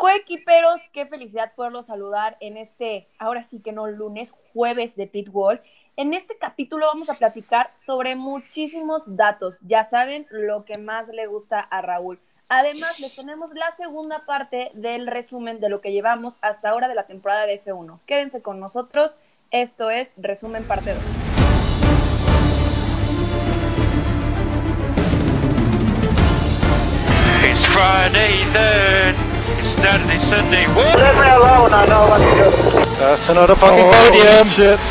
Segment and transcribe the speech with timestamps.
[0.00, 5.60] Coequiperos, qué felicidad poderlos saludar en este, ahora sí que no lunes, jueves de Pitbull.
[5.98, 9.60] En este capítulo vamos a platicar sobre muchísimos datos.
[9.60, 12.18] Ya saben lo que más le gusta a Raúl.
[12.48, 16.94] Además, les tenemos la segunda parte del resumen de lo que llevamos hasta ahora de
[16.94, 17.98] la temporada de F1.
[18.06, 19.14] Quédense con nosotros.
[19.50, 21.02] Esto es Resumen Parte 2.
[27.44, 29.29] It's Friday then.
[29.60, 30.64] It's Saturday, Sunday.
[30.68, 30.98] What?
[30.98, 32.48] Leave me alone, I know what to do.
[32.96, 34.46] That's another fucking Oh, podium.
[34.48, 34.80] shit.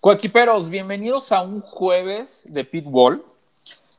[0.00, 3.24] Coequiperos, bienvenidos a un jueves de Pitbull.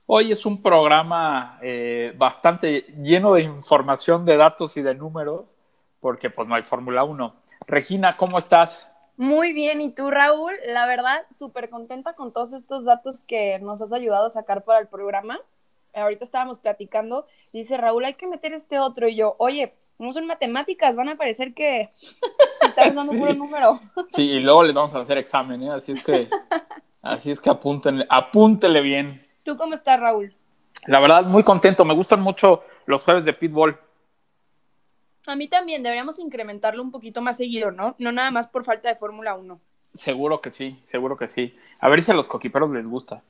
[0.10, 5.58] Hoy es un programa eh, bastante lleno de información, de datos y de números,
[6.00, 7.36] porque pues no hay Fórmula 1.
[7.68, 8.90] Regina, ¿cómo estás?
[9.18, 10.54] Muy bien, ¿y tú, Raúl?
[10.68, 14.80] La verdad, súper contenta con todos estos datos que nos has ayudado a sacar para
[14.80, 15.42] el programa.
[15.94, 19.10] Ahorita estábamos platicando, dice Raúl, hay que meter este otro.
[19.10, 21.90] Y yo, oye, no son matemáticas, van a parecer que
[22.62, 23.20] estás dando Sí.
[23.20, 23.82] puro número.
[24.16, 25.72] Sí, y luego les vamos a hacer examen, ¿eh?
[25.72, 26.30] así es que,
[27.02, 29.27] así es que apúntenle, apúntele bien.
[29.48, 30.36] ¿Tú cómo estás, Raúl?
[30.88, 33.78] La verdad, muy contento, me gustan mucho los jueves de Pitbull.
[35.26, 37.96] A mí también, deberíamos incrementarlo un poquito más seguido, ¿no?
[37.98, 39.58] No nada más por falta de Fórmula 1.
[39.94, 41.56] Seguro que sí, seguro que sí.
[41.80, 43.24] A ver si a los coquiperos les gusta.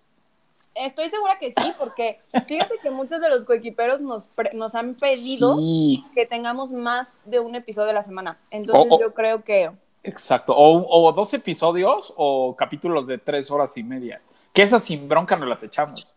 [0.73, 5.55] Estoy segura que sí, porque fíjate que muchos de los coequiperos nos, nos han pedido
[5.57, 8.39] Sí, que tengamos más de un episodio a la semana.
[8.49, 8.99] Entonces Oh, oh.
[8.99, 9.69] yo creo que
[10.01, 10.55] exacto.
[10.55, 14.19] O, o dos episodios o capítulos de tres horas y media.
[14.57, 16.15] Que esas sin bronca nos las echamos.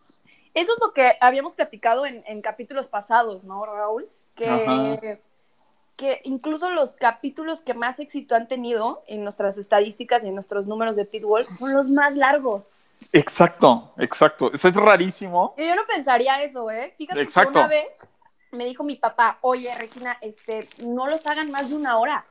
[0.54, 4.08] eso es lo que habíamos platicado en, en capítulos pasados, ¿no, Raúl?
[4.34, 4.98] Que, Ajá.
[5.96, 10.66] que incluso los capítulos que más éxito han tenido en nuestras estadísticas y en nuestros
[10.66, 12.70] números de Pitbull son los más largos.
[13.12, 14.50] Exacto, exacto.
[14.54, 15.52] Eso es rarísimo.
[15.58, 16.94] Y yo no pensaría eso, ¿eh?
[16.96, 17.52] Fíjate Exacto.
[17.52, 17.94] que una vez
[18.52, 22.24] me dijo mi papá, oye, Regina, este, no los hagan más de una hora.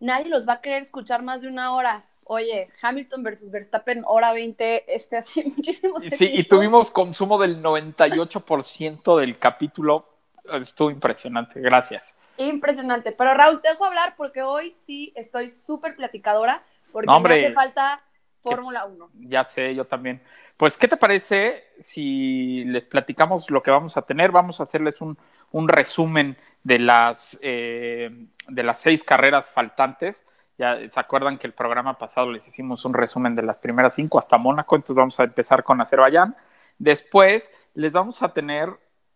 [0.00, 2.04] Nadie los va a querer escuchar más de una hora.
[2.28, 6.04] Oye, Hamilton versus Verstappen, hora 20, este, así muchísimos.
[6.04, 10.08] Sí, y tuvimos consumo del 98% del capítulo.
[10.52, 11.60] Estuvo impresionante.
[11.60, 12.04] Gracias.
[12.38, 13.12] Impresionante.
[13.16, 17.36] Pero Raúl, te dejo hablar porque hoy sí estoy súper platicadora porque No, hombre.
[17.36, 18.02] me hace falta
[18.40, 19.10] Fórmula 1.
[19.20, 20.20] Ya sé, yo también.
[20.56, 24.30] Pues, ¿qué te parece si les platicamos lo que vamos a tener?
[24.30, 25.16] Vamos a hacerles un,
[25.52, 28.10] un resumen de las, eh,
[28.48, 30.24] de las seis carreras faltantes.
[30.58, 34.18] Ya se acuerdan que el programa pasado les hicimos un resumen de las primeras cinco
[34.18, 36.34] hasta Mónaco, entonces vamos a empezar con Azerbaiyán.
[36.78, 38.70] Después les vamos a tener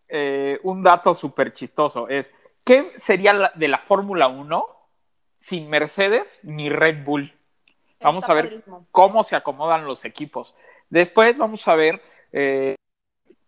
[0.07, 2.07] eh, un dato súper chistoso.
[2.09, 4.65] Es, ¿qué sería la- de la Fórmula 1
[5.37, 7.31] sin Mercedes ni Red Bull?
[8.01, 8.85] Vamos Está a ver padrísimo.
[8.91, 10.55] cómo se acomodan los equipos.
[10.89, 12.01] Después vamos a ver
[12.33, 12.75] eh,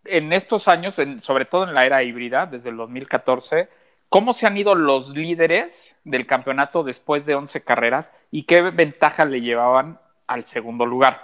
[0.06, 3.70] en estos años, en- sobre todo en la era híbrida, desde el 2014,
[4.14, 9.26] cómo se han ido los líderes del campeonato después de 11 carreras y qué ventaja
[9.26, 11.24] le llevaban al segundo lugar.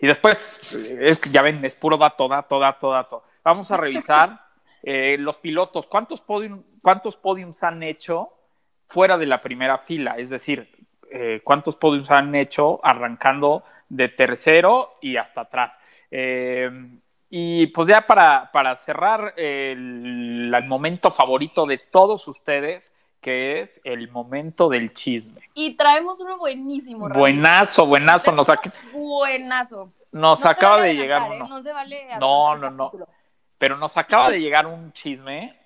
[0.00, 3.22] Y después, es ya ven, es puro dato, dato, dato, dato.
[3.44, 4.46] Vamos a revisar
[4.82, 8.30] eh, los pilotos, cuántos, podium, cuántos podiums han hecho
[8.88, 10.68] fuera de la primera fila, es decir,
[11.08, 15.78] eh, cuántos podiums han hecho arrancando de tercero y hasta atrás.
[16.10, 16.68] Eh,
[17.30, 23.80] y pues ya para, para cerrar el, el momento favorito de todos ustedes, que es
[23.84, 25.40] el momento del chisme.
[25.54, 27.08] Y traemos uno buenísimo.
[27.08, 28.50] Buenazo, buenazo, nos,
[28.92, 29.92] Buenazo.
[30.10, 31.44] nos No acaba vale de llegar uno.
[31.44, 31.48] ¿eh?
[31.48, 32.92] No se vale No, no,
[33.58, 35.56] pero nos acaba de llegar un chisme,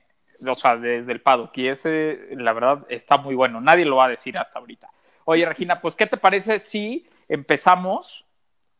[0.47, 3.61] o sea, desde el paddock, y ese, la verdad, está muy bueno.
[3.61, 4.91] Nadie lo va a decir hasta ahorita.
[5.25, 8.27] Oye, Regina, pues, ¿qué te parece si empezamos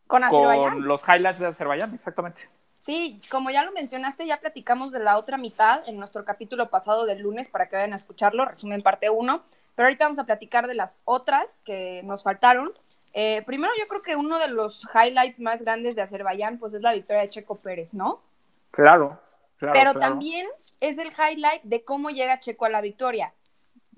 [0.05, 1.93] Con con los highlights de Azerbaiyán?
[1.95, 2.43] Exactamente.
[2.85, 7.07] Sí, como ya lo mencionaste, ya platicamos de la otra mitad en nuestro capítulo pasado
[7.07, 9.43] del lunes para que vayan a escucharlo, resumen parte 1.
[9.73, 12.71] Pero ahorita vamos a platicar de las otras que nos faltaron.
[13.13, 16.83] Eh, primero, yo creo que uno de los highlights más grandes de Azerbaiyán, pues es
[16.83, 18.21] la victoria de Checo Pérez, ¿no?
[18.69, 19.19] Claro,
[19.57, 19.73] claro.
[19.73, 19.99] Pero claro.
[19.99, 20.45] también
[20.79, 23.33] es el highlight de cómo llega Checo a la victoria.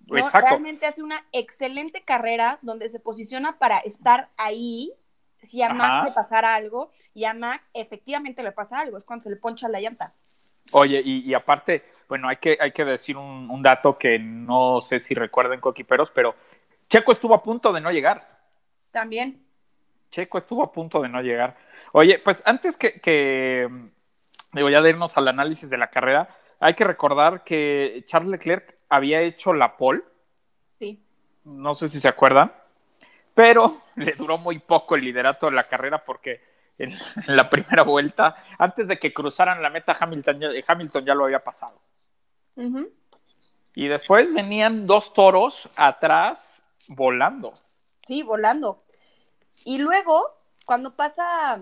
[0.06, 0.18] ¿no?
[0.18, 0.48] Exacto.
[0.48, 4.94] Realmente hace una excelente carrera donde se posiciona para estar ahí
[5.42, 6.06] si a Max Ajá.
[6.06, 9.68] le pasara algo y a Max efectivamente le pasa algo, es cuando se le poncha
[9.70, 10.14] la llanta.
[10.74, 14.82] Oye, y, y aparte, bueno, hay que, hay que decir un, un dato que no
[14.82, 16.36] sé si recuerden, coquiperos, pero
[16.90, 18.28] Checo estuvo a punto de no llegar.
[18.92, 19.46] También.
[20.12, 21.56] Checo estuvo a punto de no llegar.
[21.94, 23.70] Oye, pues antes que, que
[24.54, 26.30] digo, ya de irnos al análisis de la carrera,
[26.60, 30.02] hay que recordar que Charles Leclerc había hecho la pole,
[30.80, 31.04] Sí.
[31.44, 32.54] no sé si se acuerdan,
[33.38, 36.42] pero le duró muy poco el liderato de la carrera porque
[36.80, 36.92] en
[37.28, 41.44] la primera vuelta, antes de que cruzaran la meta, Hamilton ya, Hamilton ya lo había
[41.44, 41.80] pasado.
[43.76, 47.54] Y después venían dos toros atrás volando.
[48.08, 48.84] Sí, volando.
[49.64, 50.36] Y luego,
[50.66, 51.62] cuando pasa.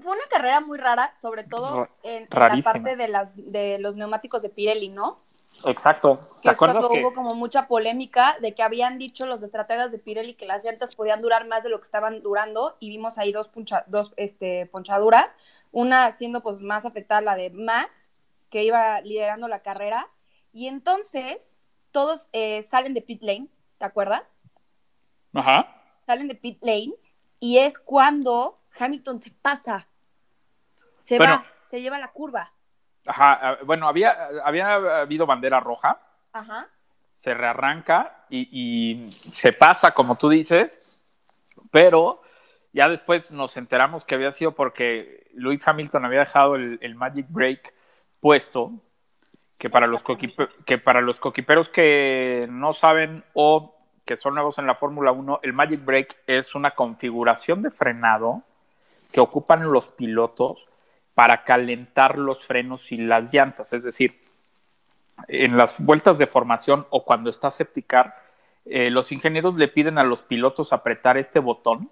[0.00, 3.96] Fue una carrera muy rara, sobre todo en, en la parte de, las, de los
[3.96, 5.20] neumáticos de Pirelli, ¿no?
[5.64, 6.36] Exacto.
[6.36, 9.42] Que ¿Te es cuando acuerdas que hubo como mucha polémica de que habían dicho los
[9.42, 12.90] estrategas de Pirelli que las llantas podían durar más de lo que estaban durando y
[12.90, 15.36] vimos ahí dos, puncha- dos este, ponchaduras,
[15.72, 18.08] una siendo pues más afectada la de Max,
[18.50, 20.08] que iba liderando la carrera,
[20.52, 21.58] y entonces
[21.90, 23.48] todos eh, salen de pit lane,
[23.78, 24.34] ¿te acuerdas?
[25.34, 25.74] Ajá.
[26.06, 26.94] Salen de pit lane
[27.40, 29.88] y es cuando Hamilton se pasa,
[31.00, 31.34] se Bueno.
[31.34, 32.52] va, se lleva la curva.
[33.08, 33.38] Ajá.
[33.42, 36.00] ah, Bueno, había, había habido bandera roja,
[36.32, 36.68] Ajá.
[37.16, 41.04] se rearranca y, y se pasa, como tú dices,
[41.70, 42.22] pero
[42.72, 47.26] ya después nos enteramos que había sido porque Lewis Hamilton había dejado el, el Magic
[47.28, 47.74] Break
[48.20, 48.72] puesto,
[49.58, 50.04] que para, los
[50.64, 55.40] que para los coquiperos que no saben o que son nuevos en la Fórmula 1,
[55.42, 58.42] el Magic Break es una configuración de frenado
[59.12, 60.68] que ocupan los pilotos
[61.18, 64.20] para calentar los frenos y las llantas, es decir,
[65.26, 68.14] en las vueltas de formación o cuando está septicar,
[68.64, 71.90] eh, los ingenieros le piden a los pilotos apretar este botón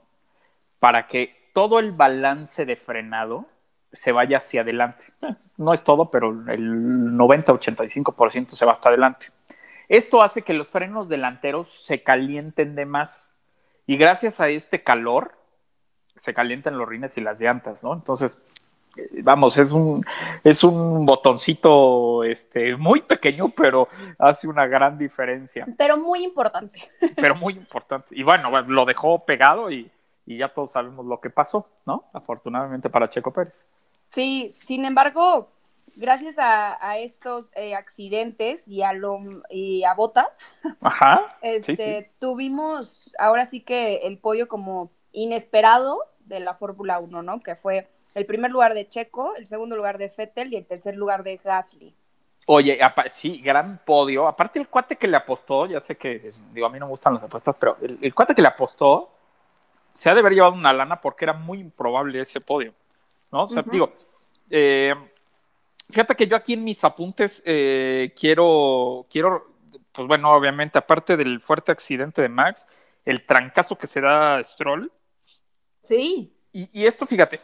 [0.78, 3.46] para que todo el balance de frenado
[3.90, 5.06] se vaya hacia adelante.
[5.22, 9.30] Eh, No es todo, pero el 90-85% se va hasta adelante.
[9.88, 13.32] Esto hace que los frenos delanteros se calienten de más
[13.88, 15.36] y gracias a este calor
[16.14, 17.92] se calientan los rines y las llantas, ¿no?
[17.92, 18.38] Entonces,
[19.22, 20.04] vamos, es un,
[20.44, 23.88] es un botoncito este, muy pequeño, pero
[24.18, 26.80] hace una gran diferencia, Pero muy importante.
[27.16, 28.08] pero muy importante.
[28.10, 29.90] Y bueno, lo dejó pegado y,
[30.24, 32.04] y ya todos sabemos lo que pasó, ¿no?
[32.12, 33.54] Afortunadamente para Checo Pérez.
[34.08, 35.50] Sí, sin embargo,
[35.96, 39.20] gracias a, a estos eh, accidentes y a, lo,
[39.50, 40.38] y a botas,
[40.80, 41.36] Ajá.
[41.42, 42.12] este, sí, sí.
[42.18, 47.40] tuvimos ahora sí que el podio como inesperado de la Fórmula 1, ¿no?
[47.40, 50.96] Que fue el primer lugar de Checo, el segundo lugar de Vettel y el tercer
[50.96, 51.94] lugar de Gasly.
[52.48, 52.78] Oye,
[53.10, 54.28] sí, gran podio.
[54.28, 56.22] Aparte el cuate que le apostó, ya sé que,
[56.52, 59.10] digo, a mí no me gustan las apuestas, pero el, el cuate que le apostó
[59.92, 62.72] se ha de haber llevado una lana porque era muy improbable ese podio,
[63.32, 63.44] ¿no?
[63.44, 63.92] O sea, digo,
[64.48, 64.94] eh,
[65.90, 69.52] fíjate que yo aquí en mis apuntes eh, quiero, quiero,
[69.90, 72.66] pues bueno, obviamente, aparte del fuerte accidente de Max,
[73.04, 74.92] el trancazo que se da a Stroll,
[75.82, 76.32] Sí.
[76.52, 77.40] y, y esto, fíjate,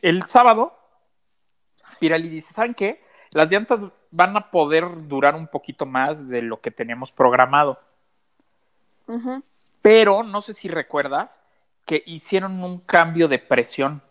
[0.00, 0.78] el sábado,
[1.98, 3.02] Pirelli dice, ¿saben qué?
[3.32, 7.80] Las llantas van a poder durar un poquito más de lo que teníamos programado.
[9.82, 11.38] Pero no sé si recuerdas
[11.86, 14.02] que hicieron un cambio de presión.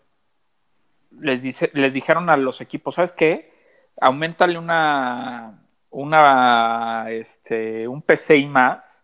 [1.10, 3.52] Les, dice, les dijeron a los equipos, ¿sabes qué?
[4.00, 9.02] Aumentale una, una, este, un PCI más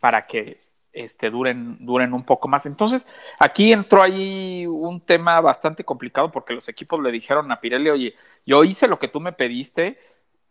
[0.00, 0.56] para que
[0.92, 2.66] este, duren, duren un poco más.
[2.66, 3.06] Entonces,
[3.38, 8.14] aquí entró ahí un tema bastante complicado porque los equipos le dijeron a Pirelli, oye,
[8.46, 9.98] yo hice lo que tú me pediste,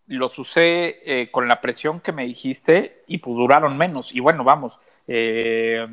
[0.07, 4.14] los usé eh, con la presión que me dijiste y pues duraron menos.
[4.14, 5.85] Y bueno, vamos, eh,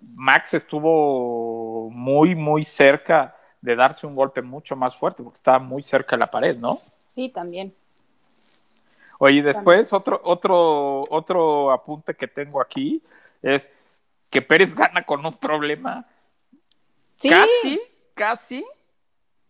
[0.00, 5.82] Max estuvo muy, muy cerca de darse un golpe mucho más fuerte porque estaba muy
[5.82, 6.78] cerca de la pared, ¿no?
[7.14, 7.74] Sí, también.
[9.18, 13.02] Oye, después otro, otro, otro apunte que tengo aquí
[13.42, 13.70] es
[14.30, 16.06] que Pérez gana con un problema.
[17.16, 17.30] Sí.
[17.30, 17.80] Casi,
[18.14, 18.64] casi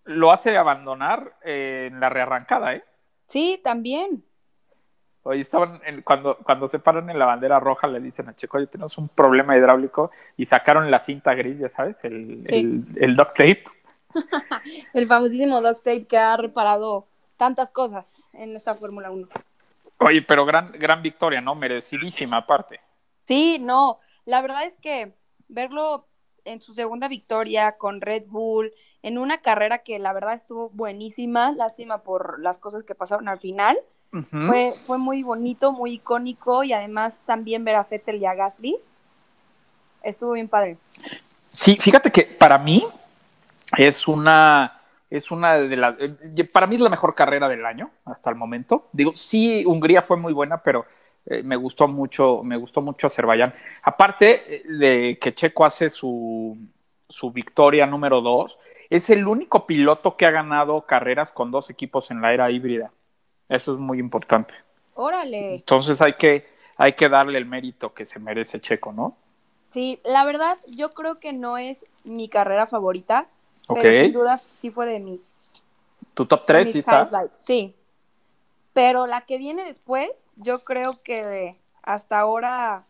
[0.04, 2.84] lo hace abandonar eh, en la rearrancada, ¿eh?
[3.26, 4.24] Sí, también.
[5.24, 8.56] Oye, estaban en- cuando, cuando se paran en la bandera roja, le dicen a Checo,
[8.56, 12.54] oye, tenemos un problema hidráulico y sacaron la cinta gris, ya sabes, el, Sí.
[12.56, 13.64] el, el duct tape.
[14.94, 17.06] El famosísimo duct tape que ha reparado
[17.36, 19.28] tantas cosas en esta Fórmula 1.
[19.98, 21.54] Oye, pero gran, gran victoria, ¿no?
[21.54, 22.80] Merecidísima aparte.
[23.26, 25.14] Sí, no, la verdad es que
[25.48, 26.06] verlo
[26.44, 31.52] en su segunda victoria con Red Bull, en una carrera que la verdad estuvo buenísima,
[31.52, 33.78] lástima por las cosas que pasaron al final,
[34.10, 38.76] fue, fue muy bonito, muy icónico y además también ver a Vettel y a Gasly,
[40.02, 40.76] estuvo bien padre.
[41.40, 42.86] Sí, fíjate que para mí
[43.78, 47.90] es una, es una de las, eh, para mí es la mejor carrera del año
[48.04, 48.88] hasta el momento.
[48.92, 50.84] Digo, sí, Hungría fue muy buena, pero
[51.28, 53.54] eh, me gustó mucho, me gustó mucho Azerbaiyán.
[53.82, 56.56] Aparte eh, de que Checo hace su,
[57.08, 58.58] su victoria número dos,
[58.90, 62.92] es el único piloto que ha ganado carreras con dos equipos en la era híbrida.
[63.48, 64.54] Eso es muy importante.
[64.94, 65.54] Órale.
[65.54, 69.16] Entonces hay que, hay que darle el mérito que se merece Checo, ¿no?
[69.68, 73.28] Sí, la verdad, yo creo que no es mi carrera favorita,
[73.72, 75.62] pero sin duda sí fue de mis,
[76.14, 77.08] Tu top de 3 mis sí está.
[77.08, 77.74] highlights, sí.
[78.78, 82.84] Pero la que viene después, yo creo que hasta ahora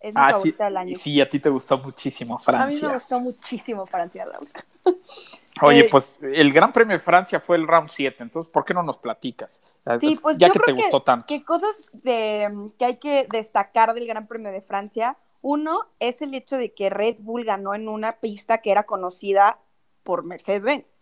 [0.00, 0.98] es mi Ah, sí, favorita del año.
[0.98, 2.88] sí, a ti te gustó muchísimo A mí Francia.
[2.88, 4.48] me gustó muchísimo Francia, Raúl.
[5.62, 8.72] Oye, Eh, pues el Gran Premio de Francia fue el round 7, entonces ¿por qué
[8.72, 9.62] no nos platicas?
[10.00, 11.26] Sí, pues ya yo que te gustó tanto.
[11.26, 15.18] Que cosas de, que hay que destacar del Gran Premio de Francia.
[15.42, 19.58] Uno es el hecho de que Red Bull ganó en una pista que era conocida
[20.04, 21.00] por Mercedes-Benz.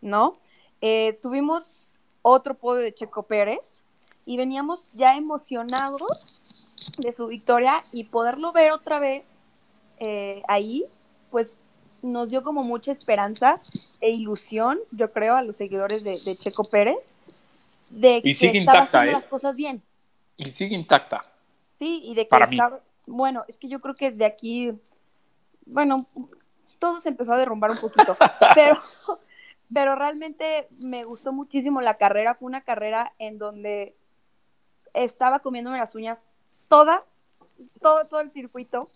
[0.00, 0.32] ¿no?
[0.80, 1.93] Eh, tuvimos
[2.26, 3.80] otro podio de Checo Pérez
[4.24, 6.40] y veníamos ya emocionados
[6.98, 9.44] de su victoria y poderlo ver otra vez
[9.98, 10.86] eh, ahí,
[11.30, 11.60] pues
[12.00, 13.60] nos dio como mucha esperanza
[14.00, 17.10] e ilusión, yo creo, a los seguidores de, de Checo Pérez,
[17.90, 19.20] de que sigue estaba intacta, haciendo ¿eh?
[19.20, 19.82] las cosas bien.
[20.38, 21.26] Y sigue intacta.
[21.78, 22.56] Sí, y de que Para mí.
[22.56, 24.72] estaba, bueno, es que yo creo que de aquí,
[25.66, 26.06] bueno,
[26.78, 28.16] todo se empezó a derrumbar un poquito,
[28.54, 28.80] pero,
[29.72, 33.96] pero realmente me gustó muchísimo la carrera, fue una carrera en donde
[34.92, 36.28] estaba comiéndome las uñas
[36.68, 37.04] toda,
[37.80, 38.86] todo, todo el circuito.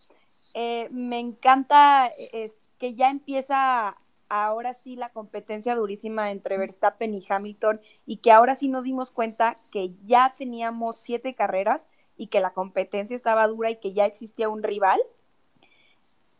[0.55, 3.97] Eh, me encanta es que ya empieza
[4.29, 9.11] ahora sí la competencia durísima entre Verstappen y Hamilton y que ahora sí nos dimos
[9.11, 14.07] cuenta que ya teníamos siete carreras y que la competencia estaba dura y que ya
[14.07, 15.01] existía un rival.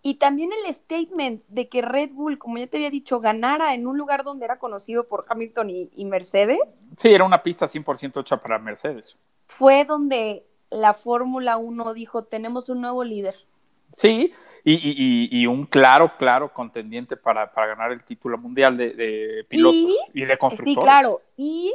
[0.03, 3.87] Y también el statement de que Red Bull, como ya te había dicho, ganara en
[3.87, 8.21] un lugar donde era conocido por Hamilton y, y Mercedes, Sí, era una pista 100%
[8.21, 9.17] hecha para Mercedes.
[9.47, 13.35] fue donde la Fórmula 1 dijo, tenemos un nuevo líder.
[13.93, 14.33] Sí,
[14.65, 18.91] y, y- y- y un claro, claro contendiente para, para ganar el título mundial de,
[18.93, 20.75] de pilotos y, de constructores.
[20.75, 21.23] Sí, claro.
[21.37, 21.75] Y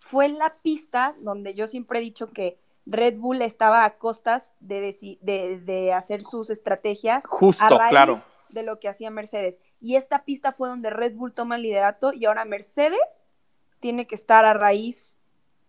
[0.00, 4.88] fue la pista donde yo siempre he dicho que Red Bull estaba a costas de,
[4.88, 8.22] deci- de, de hacer sus estrategias a raíz claro.
[8.50, 9.58] de lo que hacía Mercedes.
[9.80, 13.26] Y esta pista fue donde Red Bull toma el liderato y ahora Mercedes
[13.80, 15.18] tiene que estar a raíz,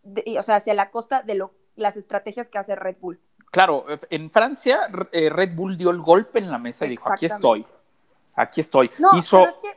[0.04, 3.20] de- o sea, hacia la costa de lo, las estrategias que hace Red Bull.
[3.52, 4.82] Claro, en Francia
[5.14, 7.66] eh, Red Bull dio el golpe en la mesa y dijo, aquí estoy,
[8.36, 8.90] aquí estoy.
[9.00, 9.70] No, Hizo, pero es que,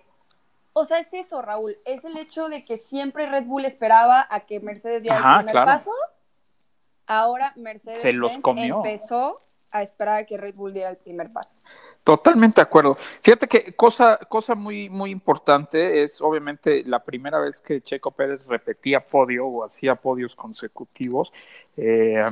[0.72, 4.40] o sea, es eso, Raúl, es el hecho de que siempre Red Bull esperaba a
[4.40, 5.66] que Mercedes diera el primer claro.
[5.66, 5.90] paso.
[7.08, 8.76] Ahora Mercedes Se los comió.
[8.76, 9.38] empezó
[9.70, 11.56] a esperar a que Red Bull diera el primer paso.
[12.04, 12.94] Totalmente de acuerdo.
[12.94, 18.46] Fíjate que cosa, cosa muy, muy importante es obviamente la primera vez que Checo Pérez
[18.46, 21.32] repetía podio o hacía podios consecutivos.
[21.76, 22.24] Eh,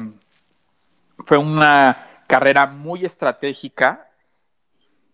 [1.24, 4.06] fue una carrera muy estratégica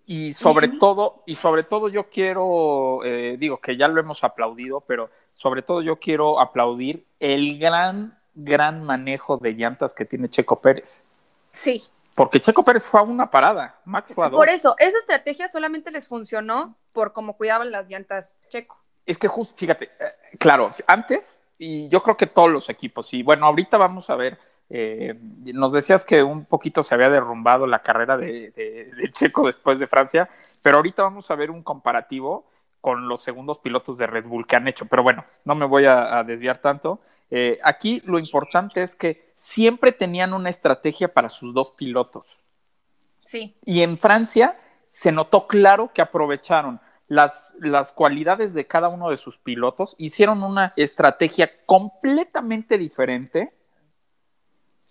[0.06, 4.80] y sobre todo, y sobre todo yo quiero, eh, digo que ya lo hemos aplaudido,
[4.80, 10.60] pero sobre todo yo quiero aplaudir el gran, gran manejo de llantas que tiene Checo
[10.60, 11.04] Pérez.
[11.52, 11.84] Sí.
[12.14, 14.38] Porque Checo Pérez fue a una parada, Max fue a dos.
[14.38, 18.78] Por eso, esa estrategia solamente les funcionó por cómo cuidaban las llantas Checo.
[19.06, 23.22] Es que justo, fíjate, eh, claro, antes, y yo creo que todos los equipos, y
[23.22, 25.14] bueno, ahorita vamos a ver, eh,
[25.54, 29.78] nos decías que un poquito se había derrumbado la carrera de, de- de Checo después
[29.78, 30.28] de Francia,
[30.60, 32.46] pero ahorita vamos a ver un comparativo
[32.82, 35.86] con los segundos pilotos de Red Bull que han hecho, pero bueno, no me voy
[35.86, 37.00] a, a desviar tanto.
[37.30, 42.36] Eh, aquí lo importante es que siempre tenían una estrategia para sus dos pilotos.
[43.24, 43.56] Sí.
[43.64, 44.58] Y en Francia
[44.90, 50.42] se notó claro que aprovecharon las, las cualidades de cada uno de sus pilotos, hicieron
[50.42, 53.54] una estrategia completamente diferente,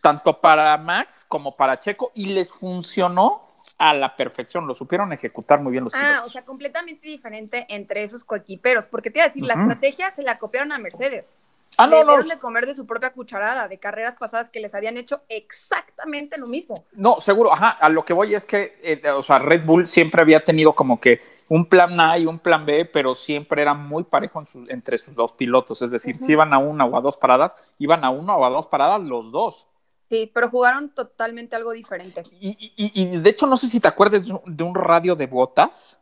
[0.02, 3.48] tanto para Max como para Checo, y les funcionó
[3.90, 6.28] a la perfección, lo supieron ejecutar muy bien los Ah, pilotos.
[6.28, 10.22] o sea, completamente diferente entre esos coequiperos, porque te iba a decir, la estrategia se
[10.24, 11.34] la copiaron a Mercedes.
[11.78, 14.76] ah, Le no, no, de comer de su propia cucharada, de carreras pasadas que les
[14.76, 16.76] habían hecho exactamente lo mismo.
[16.94, 20.22] no, seguro, ajá, a lo que voy es que, eh, o sea, Red Bull siempre
[20.22, 24.04] había tenido como que un plan A y un plan B, pero siempre era muy
[24.04, 27.02] parejo en su- entre sus dos pilotos, es decir, si iban a una o a
[27.02, 29.68] dos paradas, iban a una o a dos paradas los dos.
[30.12, 32.26] Sí, pero jugaron totalmente algo diferente.
[32.42, 36.02] Y, y- y de hecho, no sé si te acuerdas de un- radio de botas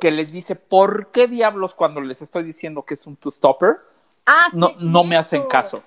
[0.00, 3.78] que les dice, ¿por qué diablos cuando les estoy diciendo que es un two-stopper?
[4.24, 5.82] Ah, sí No, no me hacen caso.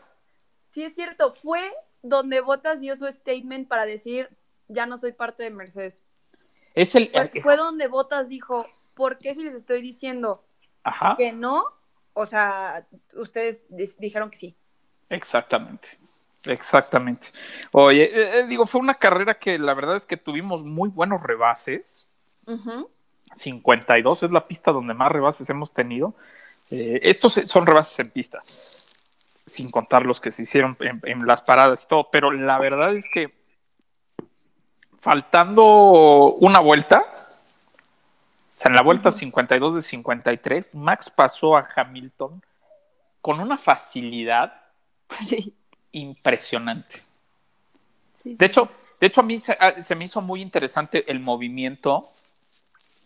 [0.66, 1.32] Sí, es cierto.
[1.32, 1.62] Fue
[2.04, 4.28] donde Bottas dio su statement para decir,
[4.68, 6.04] ya no soy parte de Mercedes.
[6.76, 7.12] Es el...
[7.14, 10.44] Fue, fue donde Bottas dijo, ¿por qué si les estoy diciendo
[10.84, 11.64] Ajá, que no?
[12.12, 14.58] O sea, ustedes dijeron que sí.
[15.08, 15.98] exactamente.
[16.46, 17.28] Exactamente.
[17.72, 21.22] Oye, eh, eh, digo, fue una carrera que la verdad es que tuvimos muy buenos
[21.22, 22.10] rebases.
[22.48, 22.90] Ujú.
[23.34, 26.16] 52 es la pista donde más rebases hemos tenido.
[26.70, 28.40] Eh, estos son rebases en pista.
[29.46, 32.96] sin contar los que se hicieron en, en las paradas y todo, pero la verdad
[32.96, 33.34] es que
[35.02, 42.42] faltando una vuelta, o sea, en la vuelta 52 de 53, Max pasó a Hamilton
[43.22, 44.54] con una facilidad
[45.20, 45.56] Sí.
[45.94, 47.02] Impresionante.
[48.14, 48.70] sí, De hecho,
[49.00, 52.10] de hecho a mí se, a- se me hizo muy interesante el movimiento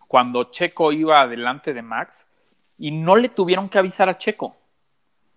[0.07, 2.27] cuando Checo iba adelante de Max
[2.77, 4.55] y no le tuvieron que avisar a Checo.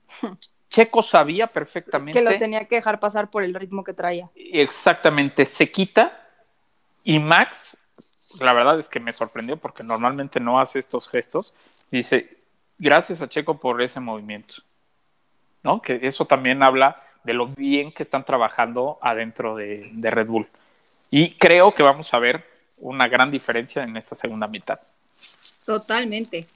[0.71, 4.31] Checo sabía perfectamente que lo tenía que dejar pasar por el ritmo que traía.
[4.35, 6.27] exactamente, se quita
[7.05, 7.79] y Max,
[8.41, 11.55] la verdad es que me sorprendió porque normalmente no hace estos gestos,
[11.91, 12.39] dice,
[12.79, 14.57] gracias a Checo por ese movimiento,
[15.63, 15.81] ¿no?
[15.83, 20.49] Que eso también habla de lo bien que están trabajando adentro de, de Red Bull.
[21.11, 22.43] Y creo que vamos a ver
[22.79, 24.81] una gran diferencia en esta segunda mitad.
[25.65, 26.47] Totalmente.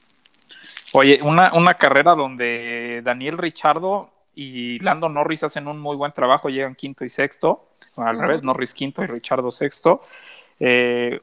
[0.94, 6.48] Oye, una, una carrera donde Daniel Richardo y Lando Norris hacen un muy buen trabajo,
[6.48, 10.02] llegan quinto y sexto, al revés, Norris quinto y Richardo sexto.
[10.58, 11.20] Eh,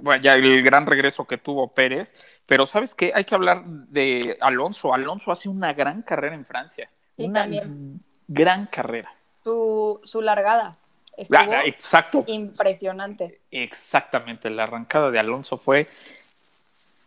[0.00, 2.14] bueno, ya el gran regreso que tuvo Pérez,
[2.46, 3.10] pero ¿sabes qué?
[3.12, 4.94] Hay que hablar de Alonso.
[4.94, 6.88] Alonso hace una gran carrera en Francia.
[7.16, 8.00] Sí, una también.
[8.28, 9.12] Gran carrera.
[9.42, 10.76] Su, su largada
[11.16, 13.40] estuvo Ah, exacto, impresionante.
[13.50, 14.50] exactamente.
[14.50, 15.88] La arrancada de Alonso fue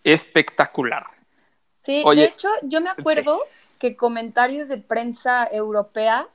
[0.04, 1.06] espectacular.
[1.82, 3.42] Sí, Oye, de hecho, yo me acuerdo
[3.80, 6.28] que comentarios de prensa europea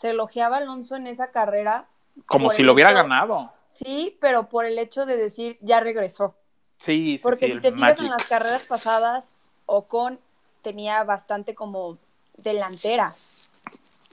[0.00, 1.86] se elogiaba a Alonso en esa carrera.
[2.26, 3.52] Como si lo hubiera ganado.
[3.66, 6.34] Sí, pero por el hecho de decir ya regresó.
[6.78, 9.24] Sí, sí, Porque sí, si te fijas en las carreras pasadas,
[9.66, 10.18] Ocon
[10.62, 11.98] tenía bastante como
[12.36, 13.10] delantera.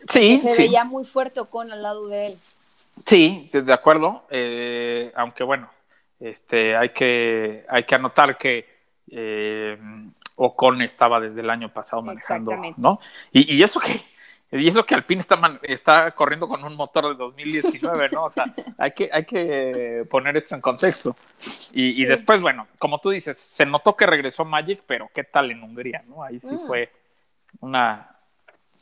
[0.09, 0.61] Sí, se sí.
[0.63, 2.37] veía muy fuerte Ocon al lado de él.
[3.05, 4.25] Sí, de acuerdo.
[4.29, 5.69] eh, aunque bueno,
[6.19, 8.65] este, hay que, hay que anotar que
[9.09, 9.77] eh,
[10.35, 12.81] Ocon estaba desde el año pasado manejando, Exactamente.
[12.81, 12.99] ¿no?
[13.31, 14.01] Y, y eso que,
[14.57, 18.25] y eso que Alpine está, man- está corriendo con un motor de 2019, ¿no?
[18.25, 18.45] O sea,
[18.77, 21.15] hay que, hay que poner esto en contexto.
[21.73, 25.51] Y, y después, bueno, como tú dices, se notó que regresó Magic, pero ¿qué tal
[25.51, 26.23] en Hungría, no?
[26.23, 26.67] Ahí sí Mm.
[26.67, 26.91] fue
[27.61, 28.10] una,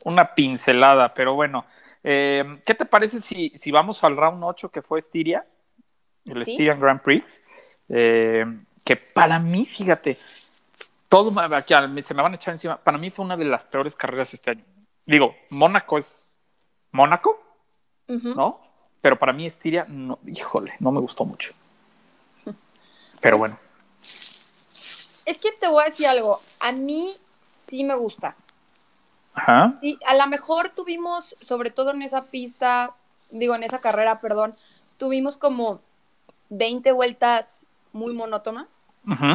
[0.04, 1.64] una pincelada, pero bueno.
[2.02, 5.44] Eh, ¿Qué te parece si, si vamos al round 8 que fue Estiria?
[6.24, 6.54] El Sí.
[6.54, 7.42] Styrian Grand Prix.
[7.88, 8.44] Eh,
[8.84, 10.16] que para mí, fíjate,
[11.08, 12.76] todo aquí al- se me van a echar encima.
[12.78, 14.64] Para mí fue una de las peores carreras este año.
[15.04, 16.34] Digo, Mónaco es
[16.92, 17.38] Mónaco.
[18.08, 18.60] ¿no?
[19.00, 21.52] Pero para mí Estiria, no, híjole, no me gustó mucho.
[22.44, 23.58] Pero Pues, bueno,
[25.26, 26.40] Es que te voy a decir algo.
[26.58, 27.16] A mí
[27.68, 28.34] sí me gusta.
[29.34, 32.94] Ajá, Sí, a lo mejor tuvimos, sobre todo en esa pista,
[33.30, 34.54] digo, en esa carrera, perdón,
[34.98, 35.80] tuvimos como
[36.50, 37.60] 20 vueltas
[37.92, 38.82] muy monótonas.
[39.06, 39.26] ujú,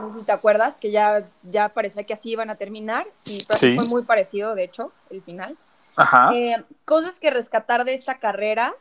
[0.00, 3.40] No sé si te acuerdas, que ya, ya parecía que así iban a terminar y
[3.56, 3.74] Sí.
[3.74, 5.56] fue muy parecido, de hecho, el final.
[5.96, 8.72] ajá, Eh, cosas que rescatar de esta carrera.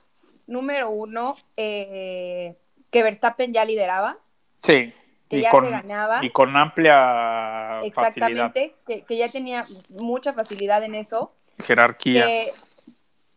[0.47, 2.57] Número uno, eh,
[2.89, 4.17] que Verstappen ya lideraba,
[4.63, 4.93] sí.
[5.31, 6.23] Que Y ya con, se ganaba.
[6.25, 9.63] y con amplia facilidad, Exactamente, que, que ya tenía
[10.01, 11.31] mucha facilidad en eso.
[11.57, 12.25] jerarquía.
[12.25, 12.53] Que,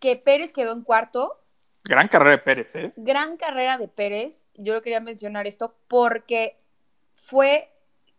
[0.01, 1.39] que Pérez quedó en cuarto.
[1.85, 2.93] Gran carrera de Pérez, ¿eh?
[2.97, 4.45] Gran carrera de Pérez.
[4.55, 6.57] Yo lo quería mencionar esto porque
[7.15, 7.69] fue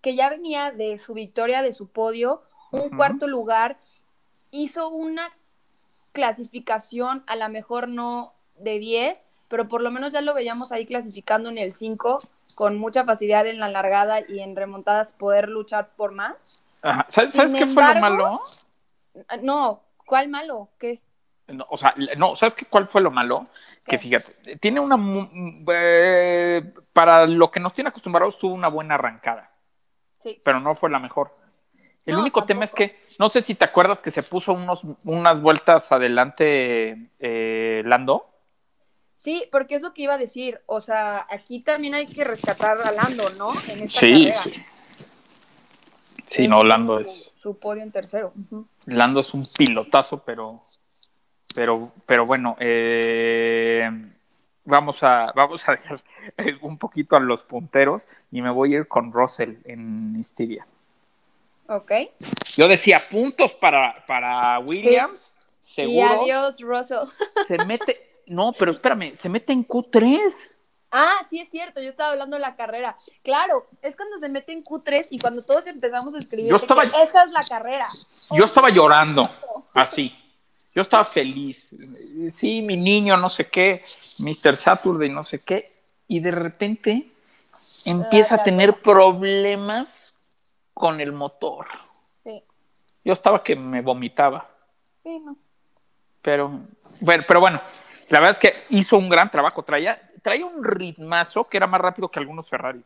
[0.01, 3.77] que ya venía de su victoria, de su podio, un cuarto lugar.
[4.51, 5.31] Hizo una
[6.13, 10.85] clasificación, a lo mejor no de 10, pero por lo menos ya lo veíamos ahí
[10.85, 12.21] clasificando en el 5,
[12.53, 16.63] con mucha facilidad en la largada y en remontadas poder luchar por más.
[16.81, 17.05] Ajá.
[17.09, 18.41] ¿Sabes, Sin ¿sabes qué fue lo malo?
[19.41, 20.69] No, ¿cuál malo?
[20.77, 21.01] ¿Qué?
[21.47, 23.47] No, o sea, no, ¿sabes qué, cuál fue lo malo?
[23.83, 24.97] Que fíjate, tiene una.
[25.71, 29.51] eh, para lo que nos tiene acostumbrados, tuvo una buena arrancada,
[30.19, 30.41] Sí.
[30.43, 31.35] pero no fue la mejor.
[32.05, 34.81] El No, único tema es que, no sé si te acuerdas que se puso unos,
[35.03, 38.29] unas vueltas adelante eh, Lando.
[39.25, 40.61] Sí, porque es lo que iba a decir.
[40.67, 43.53] O sea, aquí también hay que rescatar a Lando, ¿no?
[43.67, 44.33] En esta Sí, carrera.
[44.33, 44.53] sí.
[46.27, 47.33] Sí, no, Lando su- es.
[47.41, 48.33] Su podio en tercero.
[48.85, 50.63] Lando es un pilotazo, pero,
[51.55, 53.89] pero, pero bueno, eh,
[54.63, 56.01] vamos a, vamos a dejar
[56.61, 60.65] un poquito a los punteros y me voy a ir con Russell en Estiria.
[61.67, 61.91] Ok.
[62.57, 66.17] Yo decía puntos para, para Williams, Y seguros.
[66.21, 67.07] adiós, Russell.
[67.47, 70.55] Se mete, no, pero espérame, se mete en Q3.
[70.91, 72.95] Ah, sí es cierto, yo estaba hablando de la carrera.
[73.23, 76.61] Claro, es cuando se mete en Q3 y cuando todos empezamos a escribir Yo de
[76.63, 77.87] estaba- que esta es la carrera.
[78.31, 79.29] Yo estaba llorando,
[79.73, 80.15] así.
[80.73, 81.69] Yo estaba feliz.
[82.31, 83.81] Sí, mi niño, no sé qué,
[84.19, 84.57] Mr.
[84.57, 85.73] Saturday, no sé qué.
[86.07, 87.11] Y de repente
[87.85, 90.17] empieza a tener problemas
[90.73, 91.67] con el motor.
[92.23, 92.43] Sí,
[93.03, 94.49] Yo estaba que me vomitaba.
[95.03, 95.35] sí, no.
[96.21, 96.51] Pero
[97.01, 97.61] bueno, pero bueno,
[98.09, 99.63] la verdad es que hizo un gran trabajo.
[99.63, 102.83] Traía, traía un ritmazo que era más rápido que algunos Ferraris.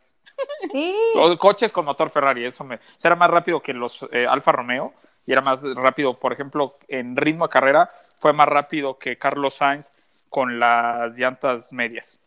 [0.72, 0.96] Sí.
[1.16, 2.80] O coches con motor Ferrari, eso me.
[3.04, 4.94] era más rápido que los eh, Alfa Romeo
[5.26, 9.56] y era más rápido, por ejemplo, en ritmo de carrera, fue más rápido que Carlos
[9.56, 9.92] Sainz
[10.30, 12.20] con las llantas medias.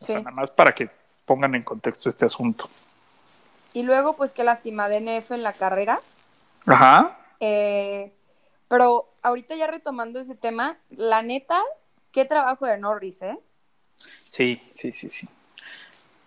[0.00, 0.22] O sea, Sí.
[0.24, 0.88] nada más para que
[1.24, 2.68] pongan en contexto este asunto.
[3.74, 6.00] Y luego, pues qué lástima DNF en la carrera.
[6.66, 7.18] Ajá.
[7.40, 8.12] Eh,
[8.68, 11.60] pero ahorita ya retomando ese tema, la neta,
[12.12, 13.38] qué trabajo de Norris, ¿eh?
[14.24, 15.28] Sí, sí, sí, sí.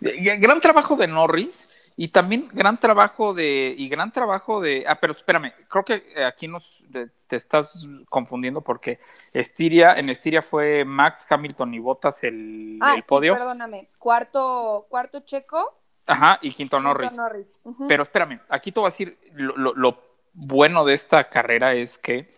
[0.01, 4.95] Y Gran trabajo de Norris y también gran trabajo de y gran trabajo de ah
[4.99, 6.83] pero espérame creo que eh, aquí nos
[7.27, 8.99] te estás confundiendo porque
[9.31, 13.87] Estiria en Estiria fue Max Hamilton y Bottas el, Ah, el sí, podio perdóname.
[13.97, 15.73] Cuarto, cuarto checo.
[16.05, 17.57] ajá y quinto quinto Norris Norris.
[17.87, 21.97] Pero espérame aquí te voy a decir lo, lo- lo bueno de esta carrera es
[21.97, 22.29] que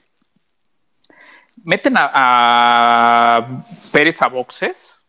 [1.63, 5.03] meten a, a Pérez a boxes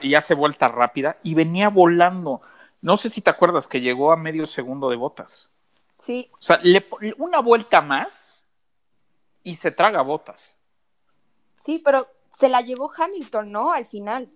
[0.00, 2.40] y hace vuelta rápida y venía volando.
[2.80, 5.50] No sé si te acuerdas que llegó a medio segundo de botas.
[5.98, 6.84] Sí, O sea, le
[7.18, 8.44] una vuelta más
[9.44, 10.56] y se traga botas.
[11.56, 13.72] sí, pero se la llevó Hamilton, ¿no?
[13.72, 14.28] Al final.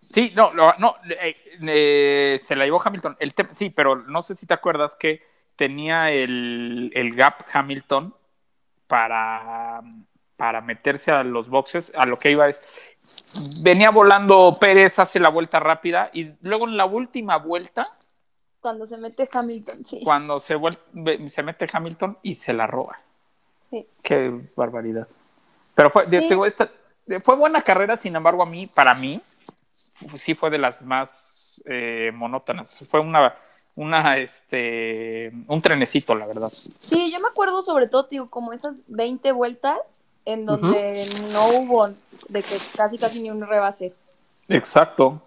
[0.00, 3.16] Sí, no, no, eh, eh, se la llevó Hamilton.
[3.20, 5.22] El sí, pero no sé si te acuerdas que
[5.54, 8.14] tenía el, el gap Hamilton
[8.96, 9.80] para,
[10.36, 11.90] para meterse a los boxes.
[11.96, 12.62] A lo que iba es,
[13.62, 17.86] venía volando Pérez, hace la vuelta rápida y luego en la última vuelta
[18.60, 20.00] Cuando se mete Hamilton, sí.
[20.04, 20.58] cuando se,
[21.28, 23.00] se mete Hamilton y se la roba.
[23.70, 23.86] sí.
[24.02, 25.08] Qué barbaridad.
[25.74, 26.18] Pero fue, Sí.
[26.28, 26.70] digo, esta-
[27.24, 29.22] fue buena carrera, sin embargo, a mí, para mí,
[30.16, 32.84] sí fue de las más eh, monótonas.
[32.90, 33.34] Fue una,
[33.74, 36.48] una, este, un trenecito, la verdad.
[36.50, 41.88] Sí, yo me acuerdo sobre todo, digo, como esas 20 vueltas en donde no hubo
[41.88, 43.92] de que casi casi ni un rebase.
[44.48, 45.20] Exacto,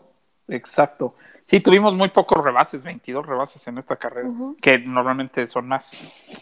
[0.48, 1.16] exacto.
[1.44, 4.30] Sí, tuvimos muy pocos rebases, 22 rebases en esta carrera,
[4.62, 5.92] que normalmente son más.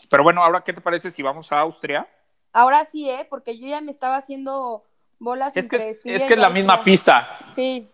[0.09, 2.07] Pero bueno, ahora, ¿qué te parece si vamos a Austria?
[2.53, 3.27] Ahora sí, ¿eh?
[3.29, 4.83] Porque yo ya me estaba haciendo
[5.19, 7.37] bolas Es que, es que es la misma pista.
[7.49, 7.87] Sí,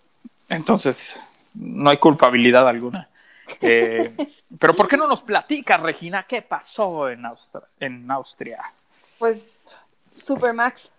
[0.50, 1.20] Entonces,
[1.56, 3.09] no hay culpabilidad alguna.
[3.62, 4.16] Eh,
[4.60, 8.60] pero ¿por qué no nos platicas, Regina, qué pasó en, Austra- en Austria?
[9.18, 9.60] pues
[10.16, 10.92] Supermax.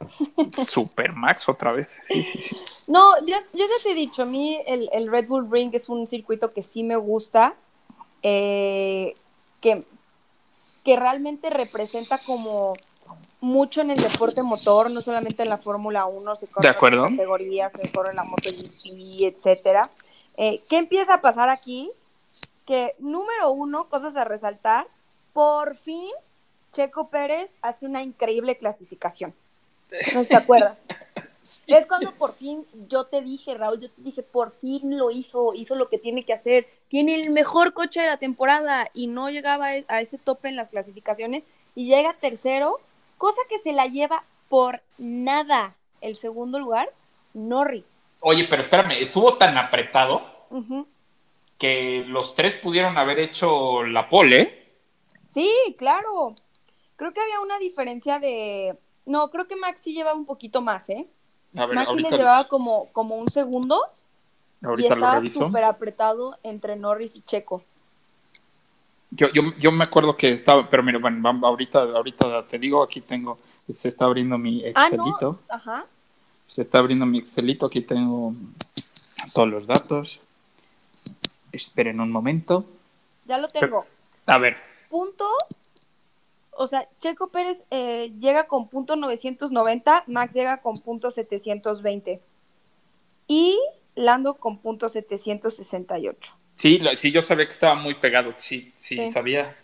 [0.66, 1.88] Supermax otra vez.
[2.04, 2.56] Sí, sí, sí.
[2.86, 5.88] No, yo, yo ya te he dicho, a mí el, el Red Bull Ring es
[5.88, 7.54] un circuito que sí me gusta,
[8.22, 9.16] eh,
[9.60, 9.84] que,
[10.84, 12.74] que realmente representa como
[13.40, 17.06] mucho en el deporte motor, no solamente en la Fórmula 1, se corre De acuerdo.
[17.06, 19.82] en categorías, se corre en la MotoGP, etcétera.
[20.36, 21.90] Eh, ¿Qué empieza a pasar aquí?
[22.70, 24.86] Que número uno, cosas a resaltar,
[25.32, 26.08] por fin
[26.70, 29.34] Checo Pérez hace una increíble clasificación.
[30.14, 30.86] ¿No te acuerdas?
[31.66, 35.52] Es cuando por fin yo te dije, Raúl, yo te dije, por fin lo hizo,
[35.52, 36.68] hizo lo que tiene que hacer.
[36.86, 40.68] Tiene el mejor coche de la temporada y no llegaba a ese tope en las
[40.68, 41.42] clasificaciones
[41.74, 42.78] y llega tercero,
[43.18, 46.88] cosa que se la lleva por nada el segundo lugar,
[47.34, 47.98] Norris.
[48.20, 50.22] Oye, pero espérame, estuvo tan apretado.
[51.60, 54.66] Que los tres pudieron haber hecho la pole.
[55.28, 56.34] Sí, claro.
[56.96, 58.76] Creo que había una diferencia de...
[59.04, 61.06] No, creo que Max sí llevaba un poquito más, ¿eh?
[61.54, 63.78] A ver, Max sí les ahorita, llevaba como, como un segundo
[64.62, 67.62] y ahorita lo estaba súper apretado entre Norris y Checo.
[69.10, 73.02] Yo, yo, yo me acuerdo que estaba, pero mira, bueno, ahorita, ahorita te digo, aquí
[73.02, 73.36] tengo,
[73.68, 75.40] se está abriendo mi Ah, Excelito.
[75.48, 75.54] no.
[75.54, 75.84] Ajá.
[76.46, 78.32] Se está abriendo mi Excelito, aquí tengo
[79.34, 80.22] todos los datos.
[81.52, 82.64] Esperen un momento.
[83.26, 83.86] Ya lo tengo.
[84.26, 84.56] A ver,
[84.88, 85.28] Punto.
[86.52, 92.20] O sea, Checo Pérez eh, llega con punto 990, Max llega con punto 720.
[93.28, 93.58] Y
[93.94, 96.34] Lando con punto 768.
[96.54, 99.10] sí, lo- sí, yo sabía que estaba muy pegado, sí, sí, Sí.
[99.12, 99.56] sabía.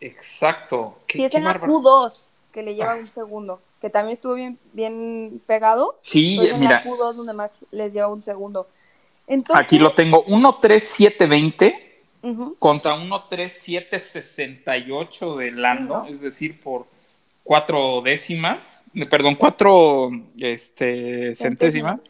[0.00, 0.98] Exacto.
[1.06, 1.72] Qué, Si es qué en la bárbaro.
[1.80, 2.96] Q2 que le lleva Ah.
[2.96, 5.98] un segundo, que también estuvo bien, bien pegado.
[6.02, 8.68] Sí, pues en mira, la Q2 donde Max les lleva un segundo.
[9.32, 16.84] Entonces, aquí lo tengo, 13720 ujú, contra 13768 de Lando, es decir, por
[17.42, 22.00] cuatro décimas, eh, perdón, cuatro este, centésimas.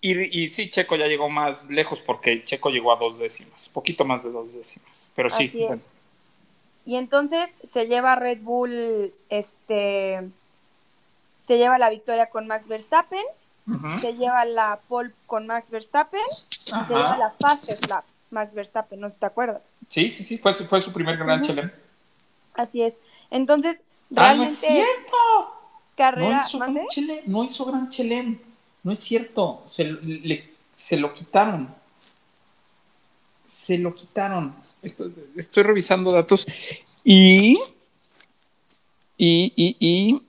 [0.00, 4.04] Y, y sí, Checo ya llegó más lejos porque Checo llegó a dos décimas, poquito
[4.04, 5.46] más de dos décimas, pero sí.
[5.46, 5.66] Así es.
[5.66, 5.82] bueno.
[6.86, 10.20] Y entonces se lleva Red Bull, este,
[11.36, 13.24] se lleva la victoria con Max Verstappen,
[14.00, 19.00] Se lleva la pole con Max Verstappen, y se lleva la fastest lap, Max Verstappen,
[19.00, 19.72] no sé si te acuerdas.
[19.88, 21.46] Sí, sí, sí, fue, su- fue su primer Gran Ujú.
[21.48, 21.70] Chelem.
[22.54, 22.98] Así es.
[23.30, 23.82] Entonces,
[24.16, 25.16] Ah, no es realmente, cierto.
[25.96, 26.36] carrera.
[26.38, 28.38] No hizo, gran Chelem, no hizo gran Chelem.
[28.82, 29.62] No es cierto.
[29.66, 31.74] Se, le- se lo quitaron.
[33.46, 34.54] Se lo quitaron.
[34.82, 36.46] Estoy, estoy revisando datos.
[37.02, 37.58] Y.
[39.16, 40.22] Y, y, y.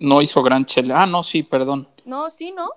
[0.00, 0.96] No hizo gran Chelem.
[0.96, 1.86] Ah, no, sí, perdón.
[2.04, 2.70] No, sí, ¿no?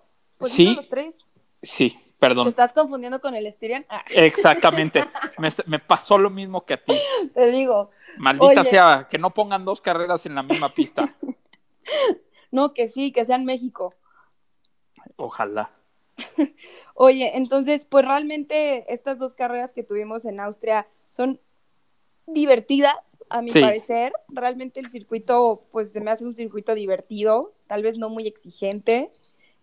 [0.43, 0.75] Pues Sí.
[0.75, 1.19] los tres.
[1.61, 2.47] Sí, ¿Te perdón.
[2.49, 3.85] estás confundiendo con el Styrian?
[3.89, 5.05] Ah, Exactamente.
[5.39, 6.93] Me, me pasó lo mismo que a ti.
[7.33, 7.91] te digo.
[8.17, 8.63] Maldita Oye.
[8.65, 11.13] sea, que no pongan dos carreras en la misma pista.
[12.51, 13.95] No, que sí, que sea en México.
[15.15, 15.71] Ojalá.
[16.93, 21.39] Oye, entonces, pues realmente estas dos carreras que tuvimos en Austria son
[22.27, 23.59] divertidas, a mi Sí.
[23.59, 24.13] parecer.
[24.29, 29.09] Realmente el circuito, pues se me hace un circuito divertido, tal vez no muy exigente,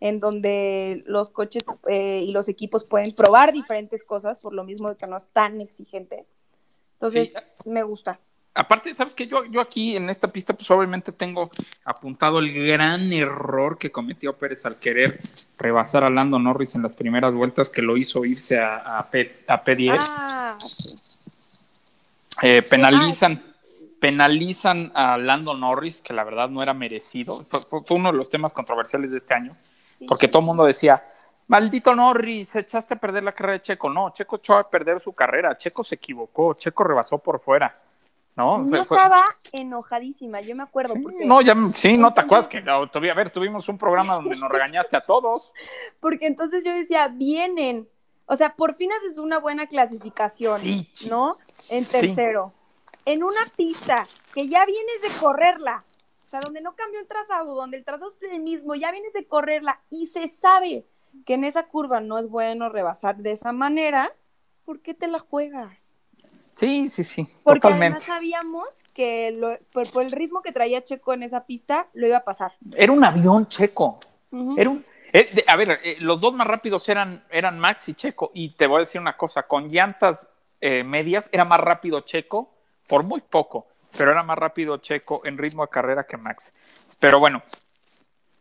[0.00, 4.88] en donde los coches eh, y los equipos pueden probar diferentes cosas, por lo mismo
[4.88, 6.24] de que no es tan exigente.
[6.94, 7.32] Entonces,
[7.66, 8.18] me gusta.
[8.52, 9.26] Aparte, ¿sabes qué?
[9.26, 11.48] Yo, yo aquí en esta pista, pues obviamente tengo
[11.84, 15.20] apuntado el gran error que cometió Pérez al querer
[15.56, 19.32] rebasar a Lando Norris en las primeras vueltas, que lo hizo irse a, a, P,
[19.46, 19.96] a P10.
[19.98, 20.98] Ah, sí.
[22.42, 23.42] Eh, penalizan,
[24.00, 27.44] penalizan a Lando Norris, que la verdad no era merecido.
[27.44, 29.52] Fue, uno de los temas controversiales de este año,
[30.06, 31.02] porque todo el mundo decía,
[31.46, 33.90] maldito Norris, echaste a perder la carrera de Checo.
[33.90, 37.72] No, Checo echó a perder su carrera, Checo se equivocó, Checo rebasó por fuera.
[38.36, 38.64] ¿no?
[38.70, 40.94] Yo estaba enojadísima, yo me acuerdo.
[40.94, 41.24] Sí, porque...
[41.24, 44.50] no, ya, sí, no te acuerdas que todavía, a ver, tuvimos un programa donde nos
[44.50, 45.52] regañaste a todos.
[46.00, 47.88] Porque entonces yo decía, vienen.
[48.26, 51.34] O sea, por fin haces una buena clasificación, Sí, ¿no?
[51.68, 52.00] En Sí.
[52.00, 52.52] tercero.
[53.04, 55.84] En una pista que ya vienes de correrla.
[56.30, 59.14] O sea, donde no cambió el trazado, donde el trazado es el mismo, ya vienes
[59.14, 60.86] de correrla y se sabe
[61.26, 64.12] que en esa curva no es bueno rebasar de esa manera.
[64.64, 65.92] ¿Por qué te la juegas?
[66.52, 67.86] Sí, sí, sí, Porque totalmente.
[67.86, 72.06] además sabíamos que lo- por, por el ritmo que traía Checo en esa pista, lo
[72.06, 72.52] iba a pasar.
[72.76, 73.98] Era un avión checo.
[74.56, 78.30] Era un, eh, a ver, eh, los dos más rápidos eran, eran Max y Checo.
[78.34, 80.28] Y te voy a decir una cosa, con llantas
[80.60, 82.54] eh, medias era más rápido Checo,
[82.86, 83.66] por muy poco,
[83.96, 86.52] pero era más rápido Checo en ritmo de carrera que Max.
[86.98, 87.42] Pero bueno.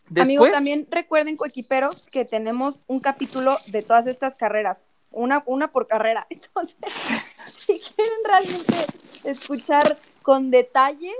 [0.09, 5.71] Después, Amigos, también recuerden, coequiperos, que tenemos un capítulo de todas estas carreras, una, una
[5.71, 6.25] por carrera.
[6.31, 6.77] Entonces,
[7.45, 8.85] si quieren realmente
[9.23, 11.13] escuchar con detalles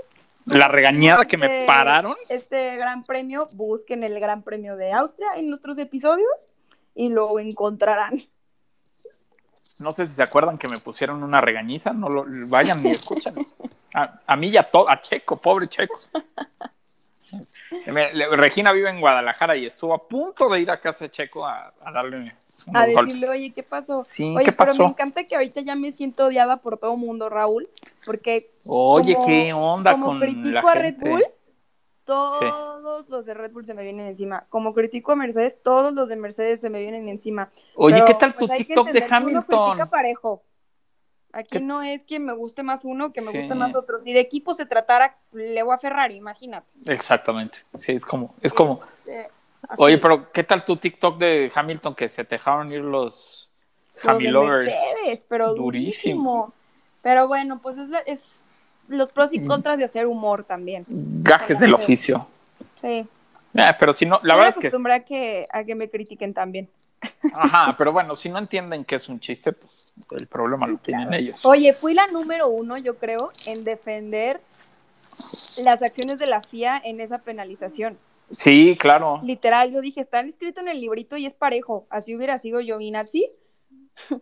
[0.46, 2.16] la regañada que me este- pararon.
[2.28, 6.48] este gran premio, busquen el Gran Premio de Austria en nuestros episodios
[6.94, 8.22] y lo encontrarán.
[9.80, 13.34] No sé si se acuerdan que me pusieron una regañiza, no lo vayan ni escuchen.
[13.92, 15.98] A, a mí y a, to- a Checo, pobre Checo.
[17.86, 21.72] Regina vive en Guadalajara y estuvo a punto de ir a casa de Checo a,
[21.84, 22.32] a darle
[22.72, 24.04] A decirle, oye, ¿qué pasó?
[24.04, 24.84] Sí, oye, ¿qué pero pasó?
[24.84, 27.68] me encanta que ahorita ya me siento odiada por todo mundo, Raúl,
[28.04, 31.10] porque Oye, como- qué onda como con la critico a Red gente?
[31.10, 31.24] Bull,
[32.14, 34.46] todos los de Red Bull se me vienen encima.
[34.48, 37.50] Como critico a Mercedes, todos los de Mercedes se me vienen encima.
[37.74, 39.44] Oye, Pero, ¿qué tal tu pues, que TikTok de Uno Hamilton?
[39.44, 40.42] critica parejo.
[41.32, 41.60] Aquí ¿Qué?
[41.60, 43.38] no es que me guste más uno, que me Sí.
[43.38, 44.00] guste más otro.
[44.00, 46.66] Si de equipo se tratara, le voy a Ferrari, imagínate.
[46.86, 47.58] Exactamente.
[47.78, 48.80] Sí, es como, es como.
[48.98, 49.30] Este,
[49.76, 53.48] Oye, pero ¿qué tal tu TikTok de Hamilton que se te dejaron ir los
[54.02, 54.72] Hamilovers?
[54.72, 56.14] Mercedes, pero Durísimo.
[56.14, 56.52] durísimo.
[57.02, 58.46] Pero bueno, pues es, la- es
[58.90, 60.84] los pros y contras de hacer humor también.
[60.88, 62.26] Gajes del oficio.
[62.80, 63.06] Sí.
[63.54, 65.74] Eh, pero si no, la Yo me verdad es que acostumbré a que, a que
[65.74, 66.68] me critiquen también.
[67.32, 71.12] Ajá, pero bueno, si no entienden que es un chiste, pues el problema lo tienen
[71.14, 71.44] ellos.
[71.44, 74.40] Oye, fui la número uno, yo creo, en defender
[75.62, 77.98] las acciones de la FIA en esa penalización.
[78.30, 79.20] Sí, claro.
[79.22, 81.86] Literal, yo dije, está escrito en el librito y es parejo.
[81.90, 83.30] Así hubiera sido yo y Nazi,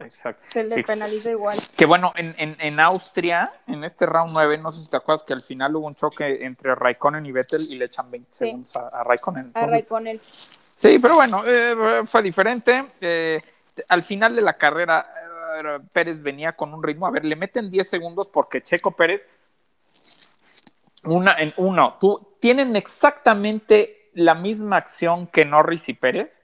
[0.00, 0.42] Exacto.
[0.50, 1.58] se le penaliza igual.
[1.76, 5.24] Que bueno, en, en, en Austria, en este round 9, no sé si te acuerdas
[5.24, 8.38] que al final hubo un choque entre Raikkonen y Vettel y le echan 20 Sí.
[8.46, 9.52] segundos a, a Raikkonen.
[9.54, 10.20] A Raikkonen.
[10.80, 12.84] Sí, pero bueno, eh, fue diferente.
[13.00, 13.40] Eh,
[13.88, 15.06] al final de la carrera,
[15.62, 17.06] eh, Pérez venía con un ritmo.
[17.06, 19.26] A ver, le meten 10 segundos porque Checo Pérez,
[21.04, 26.42] una en uno, tú, tienen exactamente la misma acción que Norris y Pérez,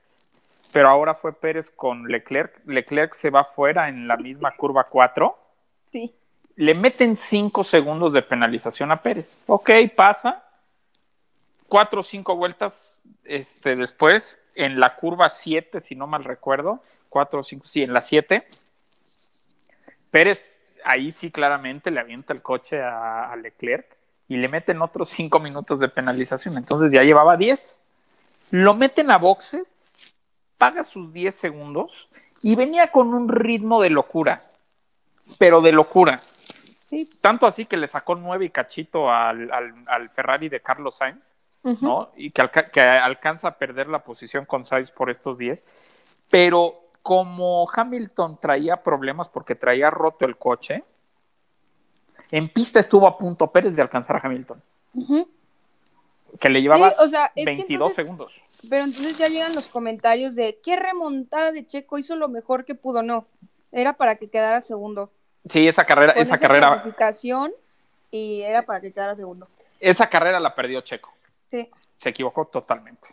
[0.72, 2.60] pero ahora fue Pérez con Leclerc.
[2.66, 5.38] Leclerc se va fuera en la misma curva 4.
[5.92, 6.14] Sí.
[6.56, 9.36] Le meten 5 segundos de penalización a Pérez.
[9.46, 10.42] Ok, pasa.
[11.68, 17.40] Cuatro o cinco vueltas este, después, en la curva 7, si no mal recuerdo, cuatro
[17.40, 18.44] o cinco, sí, en la 7,
[20.10, 23.96] Pérez ahí sí claramente le avienta el coche a, a Leclerc
[24.28, 26.56] y le meten otros cinco minutos de penalización.
[26.56, 27.80] Entonces ya llevaba 10.
[28.50, 29.74] Lo meten a boxes,
[30.58, 32.08] paga sus 10 segundos
[32.42, 34.40] y venía con un ritmo de locura,
[35.38, 36.18] pero de locura.
[36.18, 37.08] Sí.
[37.20, 41.34] Tanto así que le sacó nueve y cachito al, al- al Ferrari de Carlos Sainz.
[41.80, 42.10] ¿no?
[42.16, 45.64] Y que, alca- que alcanza a perder la posición con Sainz por estos 10.
[46.30, 50.84] Pero como Hamilton traía problemas porque traía roto el coche,
[52.30, 54.62] en pista estuvo a punto Pérez de alcanzar a Hamilton.
[56.40, 58.44] Que le llevaba Sí, o sea, es que 22 entonces- segundos.
[58.70, 62.74] Pero entonces ya llegan los comentarios de qué remontada de Checo hizo lo mejor que
[62.74, 63.02] pudo.
[63.02, 63.26] No,
[63.72, 65.10] era para que quedara segundo.
[65.48, 67.52] Sí, esa carrera, Con esa esa carrera, clasificación
[68.10, 69.48] y era para que quedara segundo.
[69.80, 71.12] esa carrera la perdió Checo.
[71.50, 71.68] Sí.
[71.96, 73.08] Se equivocó totalmente.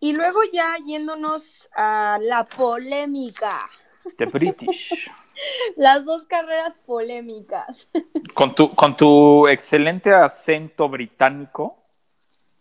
[0.00, 3.68] Y luego ya yéndonos a la polémica.
[4.16, 5.10] The British.
[5.76, 7.88] Las dos carreras polémicas.
[8.34, 11.81] con, tu, con tu excelente acento británico,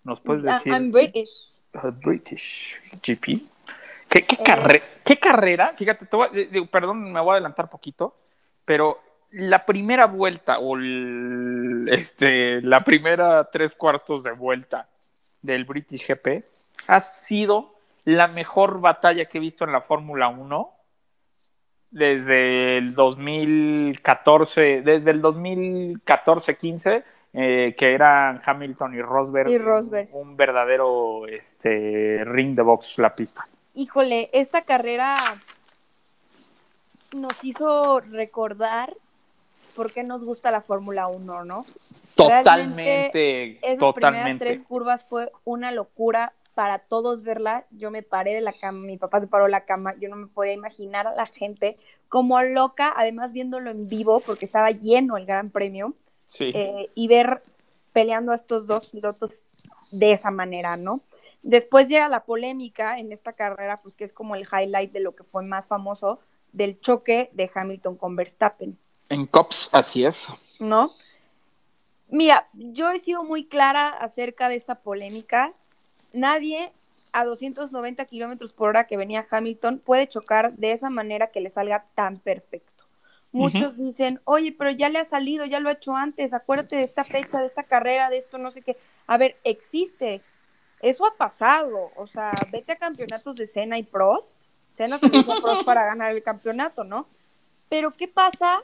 [0.04, 0.74] ¿nos puedes Ah, decir?
[0.74, 1.48] I'm British.
[1.74, 3.42] Uh, British GP.
[4.10, 4.44] ¿Qué, qué, Eh.
[4.44, 5.74] carre- qué carrera?
[5.76, 8.16] Fíjate, te voy a- digo, perdón, me voy a adelantar poquito,
[8.66, 9.00] pero
[9.32, 14.90] la primera vuelta o el- este, la primera tres cuartos de vuelta
[15.42, 16.44] del British GP
[16.88, 20.74] ha sido la mejor batalla que he visto en la Fórmula 1
[21.92, 30.10] desde el 2014, desde el 2014-15, eh, que eran Hamilton y Rosberg, Y Rosberg.
[30.14, 33.48] un verdadero este, ring de box la pista.
[33.74, 35.18] Híjole, esta carrera
[37.14, 38.94] nos hizo recordar
[39.76, 41.64] por qué nos gusta la Fórmula 1, ¿no?
[42.16, 44.46] Totalmente, Esas primeras totalmente.
[44.46, 47.66] tres curvas fue una locura para todos verla.
[47.72, 50.18] Yo me paré de la cama, mi papá se paró de la cama, yo no
[50.18, 51.78] me podía imaginar a la gente
[52.10, 55.94] como loca, además viéndolo en vivo porque estaba lleno el Gran Premio
[56.32, 56.52] Sí.
[56.56, 57.44] eh, y ver
[57.92, 59.32] peleando a estos dos pilotos
[59.92, 61.02] de esa manera, ¿no?
[61.44, 65.14] Después llega la polémica en esta carrera, pues que es como el highlight de lo
[65.14, 66.20] que fue más famoso,
[66.54, 68.78] del choque de Hamilton con Verstappen.
[69.10, 70.28] En COPS, así es.
[70.60, 70.90] ¿no?
[72.10, 75.54] Mira, yo he sido muy clara acerca de esta polémica.
[76.14, 76.72] Nadie
[77.14, 81.50] a 290 kilómetros por hora que venía Hamilton puede chocar de esa manera que le
[81.50, 82.71] salga tan perfecto.
[83.32, 86.84] Muchos dicen, oye, pero ya le ha salido, ya lo ha hecho antes, acuérdate de
[86.84, 88.78] esta fecha, de esta carrera, de esto, no sé qué.
[89.08, 90.22] A ver, existe.
[90.82, 91.92] Eso ha pasado.
[91.96, 94.34] O sea, vete a campeonatos de Senna y Prost.
[94.74, 97.08] Senna se hizo a Prost para ganar el campeonato, ¿no?
[97.70, 98.60] Pero ¿qué pasa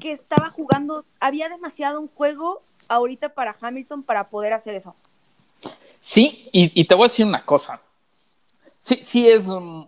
[0.00, 4.96] que estaba jugando, había demasiado un juego ahorita para Hamilton para poder hacer eso.
[6.00, 7.80] Sí, y, y te voy a decir una cosa.
[8.82, 9.86] Sí, sí es, um,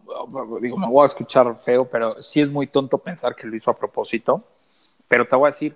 [0.60, 3.70] digo, me voy a escuchar feo, pero sí es muy tonto pensar que lo hizo
[3.70, 4.44] a propósito.
[5.08, 5.74] Pero te voy a decir,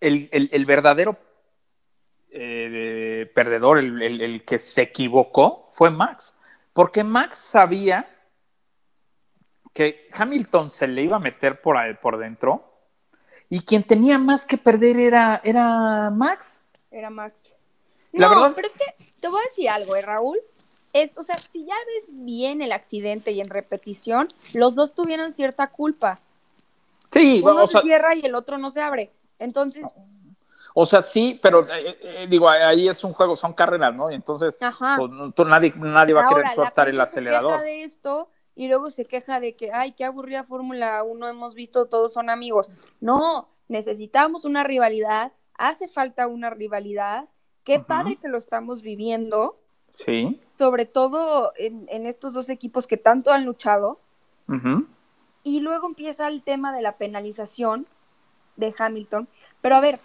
[0.00, 1.16] el, el- el verdadero
[2.30, 6.36] eh, perdedor, el, el- el que se equivocó, fue Max.
[6.72, 8.08] Porque Max sabía
[9.72, 12.72] que Hamilton se le iba a meter por, ahí- por dentro
[13.48, 16.66] y quien tenía más que perder era, era Max.
[16.90, 17.54] Era Max.
[18.12, 20.38] La no, verdad- pero es que te voy a decir algo, ¿eh, Raúl?
[20.94, 25.32] Es, o sea, si ya ves bien el accidente y en repetición, los dos tuvieron
[25.32, 26.20] cierta culpa.
[27.10, 29.10] Sí, Uno o se sea, cierra y el otro no se abre.
[29.38, 29.92] Entonces,
[30.76, 34.10] O sea, sí, pero eh, eh, digo, ahí es un juego, son carreras, ¿no?
[34.10, 37.52] Y entonces, pues, tú- nadie, nadie va a querer soltar el gente se acelerador.
[37.52, 41.54] queja de esto y luego se queja de que, ay, qué aburrida Fórmula 1 hemos
[41.54, 42.70] visto, todos son amigos.
[43.00, 47.28] No, necesitamos una rivalidad, hace falta una rivalidad.
[47.62, 49.58] Qué padre que lo estamos viviendo,
[49.94, 50.40] Sí.
[50.58, 54.00] sobre todo en, en estos dos equipos que tanto han luchado.
[55.42, 57.86] Y luego empieza el tema de la penalización
[58.56, 59.28] de Hamilton.
[59.60, 60.00] Pero a ver,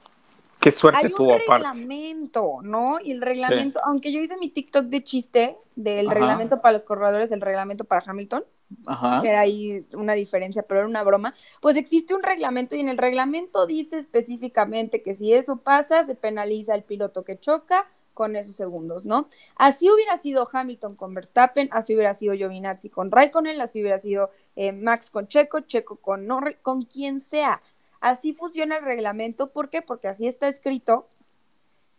[0.60, 1.54] Qué suerte hay un tuvo aparte.
[1.69, 2.99] reglamento, ¿no?
[3.02, 6.13] Y el reglamento, aunque yo hice mi TikTok de chiste del Ajá.
[6.15, 8.43] reglamento para los corredores, el reglamento para Hamilton,
[8.86, 9.21] Ajá.
[9.25, 12.97] era ahí una diferencia, pero era una broma, pues existe un reglamento y en el
[12.97, 17.88] reglamento dice específicamente que si eso pasa, se penaliza al piloto que choca
[18.19, 19.29] con esos segundos, ¿no?
[19.55, 24.29] Así hubiera sido Hamilton con Verstappen, así hubiera sido Giovinazzi con Raikkonen, así hubiera sido
[24.58, 27.61] eh, Max con Checo, Checo con Norris, con quien sea.
[28.01, 29.82] Así funciona el reglamento, ¿por qué?
[29.82, 31.07] Porque así está escrito.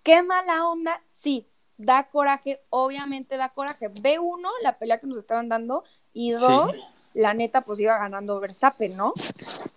[0.02, 1.00] ¿Qué mala onda?
[1.08, 1.46] Sí,
[1.78, 3.86] da coraje, obviamente da coraje.
[4.02, 6.42] Ve uno, la pelea que nos estaban dando, y Sí.
[6.42, 6.76] dos,
[7.14, 9.14] la neta, pues iba ganando Verstappen, ¿no?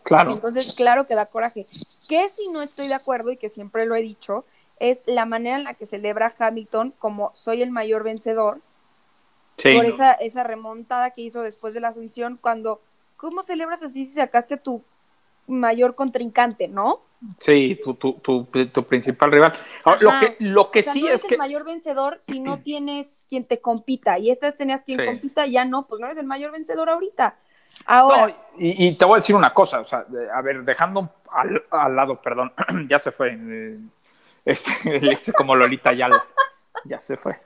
[0.03, 0.33] Claro.
[0.33, 1.67] Entonces, claro que da coraje.
[2.09, 4.43] Que si no estoy de acuerdo y que siempre lo he dicho,
[4.79, 8.59] es la manera en la que celebra Hamilton como soy el mayor vencedor
[9.57, 9.73] Sí.
[9.75, 12.81] por esa, esa remontada que hizo después de la ascensión, cuando,
[13.17, 14.83] ¿cómo celebras así si sacaste tu
[15.45, 17.01] mayor contrincante, no?
[17.39, 19.53] Sí, tu, tu, tu, tu principal rival.
[19.83, 21.35] Ahora, lo que, lo que o sea, sí no eres es que.
[21.35, 24.17] el mayor vencedor si no tienes quien te compita.
[24.17, 25.05] Y esta vez tenías quien Sí.
[25.05, 27.35] compita, ya no, pues no eres el mayor vencedor ahorita.
[27.85, 30.63] Ahora, No, y, y te voy a decir una cosa, o sea, de- a ver,
[30.63, 32.51] dejando al, al lado, perdón,
[32.89, 33.77] ya se fue, eh,
[34.45, 36.25] este, le hice como Lolita Yala,
[36.85, 37.39] ya se fue.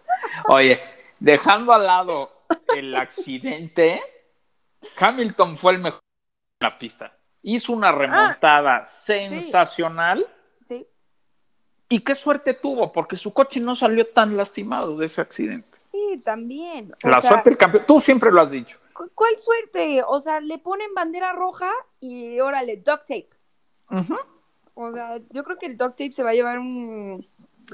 [0.49, 0.79] Oye,
[1.19, 2.31] dejando al lado
[2.75, 4.01] el accidente,
[4.97, 6.01] Hamilton fue el mejor
[6.59, 7.13] en la pista.
[7.43, 10.27] Hizo una remontada sensacional
[10.67, 10.85] sí,
[11.89, 15.77] y qué suerte tuvo, porque su coche no salió tan lastimado de ese accidente.
[15.91, 16.93] sí, también.
[17.03, 18.77] O La sea, suerte del campeón, tú siempre lo has dicho.
[18.93, 20.03] ¿cu- ¿Cuál suerte?
[20.05, 21.71] O sea, le ponen bandera roja
[22.01, 23.29] y órale, duct tape.
[23.91, 24.17] Ujú.
[24.79, 27.25] O sea, yo creo que el duct tape se va a llevar un,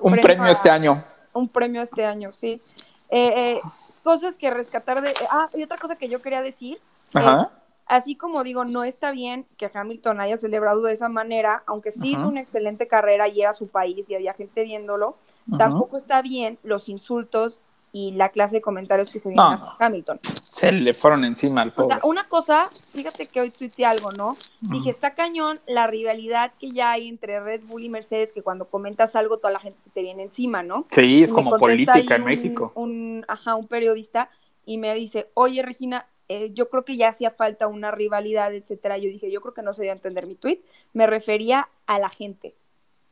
[0.01, 1.03] Un Premio este año.
[1.33, 2.61] un premio este año, sí.
[3.09, 3.61] Eh, eh,
[4.03, 5.13] cosas que rescatar de...
[5.29, 6.79] Ah, y otra cosa que yo quería decir.
[7.13, 7.51] Ajá.
[7.85, 12.11] Así como digo, no está bien que Hamilton haya celebrado de esa manera, aunque sí
[12.11, 12.29] hizo Ajá.
[12.29, 15.17] una excelente carrera y era su país y había gente viéndolo,
[15.57, 17.59] tampoco está bien los insultos
[17.95, 19.75] y la clase de comentarios que se vienen No, no.
[19.79, 20.19] Hamilton.
[20.49, 21.95] Se le fueron encima al O pobre.
[21.95, 24.35] sea, una cosa, fíjate que hoy tuiteé algo, ¿no?
[24.61, 28.65] Dije, está cañón la rivalidad que ya hay entre Red Bull y Mercedes, que cuando
[28.65, 30.87] comentas algo toda la gente se te viene encima, ¿no?
[30.89, 32.71] Sí, es Y como política en un- México.
[32.75, 34.29] Un, ajá, un periodista
[34.65, 38.97] y me dice, oye Regina, eh, yo creo que ya hacía falta una rivalidad, etcétera.
[38.97, 40.61] Yo dije, yo creo que no se dio a entender mi tweet.
[40.93, 42.55] Me refería a la gente,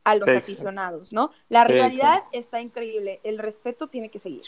[0.02, 1.30] a los Sí, aficionados, ¿no?
[1.48, 4.42] La Sí, rivalidad está increíble, el respeto tiene que seguir,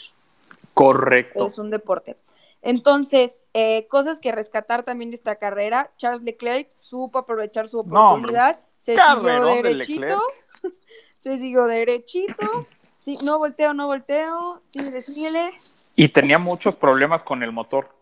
[0.75, 1.47] Correcto.
[1.47, 2.17] es un deporte.
[2.61, 8.13] Entonces, eh, cosas que rescatar también de esta carrera, Charles Leclerc supo aprovechar su No,
[8.15, 10.21] oportunidad, se siguió de derechito,
[11.19, 12.67] se siguió derechito,
[13.01, 15.51] sí, no volteo, no volteo, sí, desniele,
[15.95, 17.95] Y tenía muchos problemas con el motor.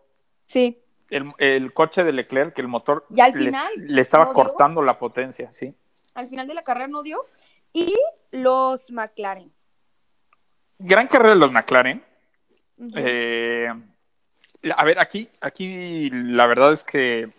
[0.45, 4.33] sí, El, el coche de Leclerc, el motor Y al le, final, le estaba ¿no
[4.33, 4.45] dio?
[4.45, 5.75] cortando la potencia, sí.
[6.15, 7.19] al final de la carrera no dio,
[7.73, 7.93] y
[8.31, 9.51] los McLaren.
[10.79, 12.03] Gran carrera de los McLaren.
[12.95, 13.67] Eh,
[14.75, 17.29] a ver, aquí, aquí la verdad es que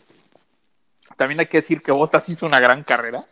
[1.17, 3.25] también hay que decir que Bottas hizo una gran carrera,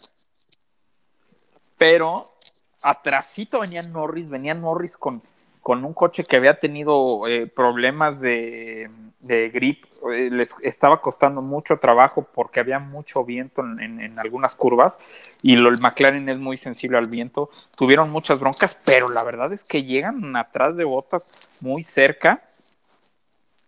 [1.77, 2.37] pero
[2.83, 5.23] atrasito venía Norris, venía Norris con,
[5.63, 8.91] con un coche que había tenido eh, problemas de,
[9.21, 14.19] de grip, eh, les estaba costando mucho trabajo porque había mucho viento en, en- en
[14.19, 14.99] algunas curvas
[15.43, 19.53] y lo, el McLaren es muy sensible al viento, tuvieron muchas broncas, pero la verdad
[19.53, 22.43] es que llegan atrás de Botas muy cerca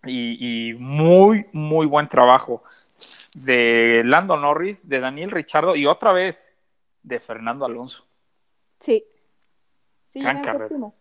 [0.04, 2.62] y, y muy, muy buen trabajo
[3.34, 6.52] de Lando Norris, de Daniel Richardo y otra vez
[7.02, 8.04] de Fernando Alonso.
[8.78, 9.04] Sí.
[10.04, 10.68] Sí, Gran llega en carrera.
[10.68, 10.94] séptimo.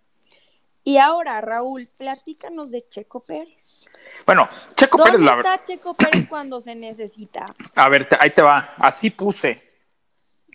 [0.86, 3.86] Y ahora, Raúl, platícanos de Checo Pérez.
[4.26, 5.54] Bueno, Checo ¿Dónde Pérez, la verdad.
[5.54, 7.46] está Checo Pérez cuando se necesita?
[7.76, 8.74] A ver, te- ahí te va.
[8.78, 9.64] Así puse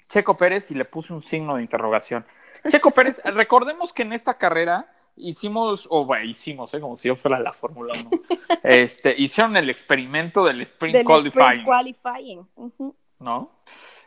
[0.08, 2.26] Checo Pérez y le puse un signo de interrogación.
[2.68, 6.80] Checo Pérez, recordemos que en esta carrera hicimos, o bueno, hicimos, ¿eh?
[6.80, 8.10] como si yo fuera la Fórmula 1.
[8.62, 12.48] Este, hicieron el experimento del sprint Del qualifying, sprint qualifying.
[13.20, 13.50] ¿no?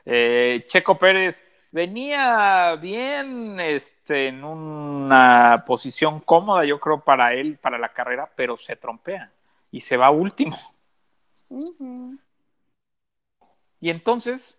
[0.05, 7.78] Eh, Checo Pérez venía bien este, en una posición cómoda, yo creo, para él, para
[7.78, 9.32] la carrera, pero se trompea
[9.72, 10.57] y se va último.
[13.80, 14.57] Y entonces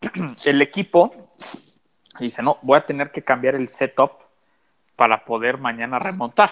[0.44, 1.12] el equipo
[2.18, 4.12] dice, no, voy a tener que cambiar el setup
[4.96, 6.50] para poder mañana remontar.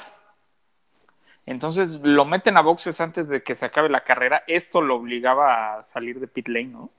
[1.44, 4.44] Entonces lo meten a boxes antes de que se acabe la carrera.
[4.46, 6.90] Esto lo obligaba a salir de pit lane, ¿no?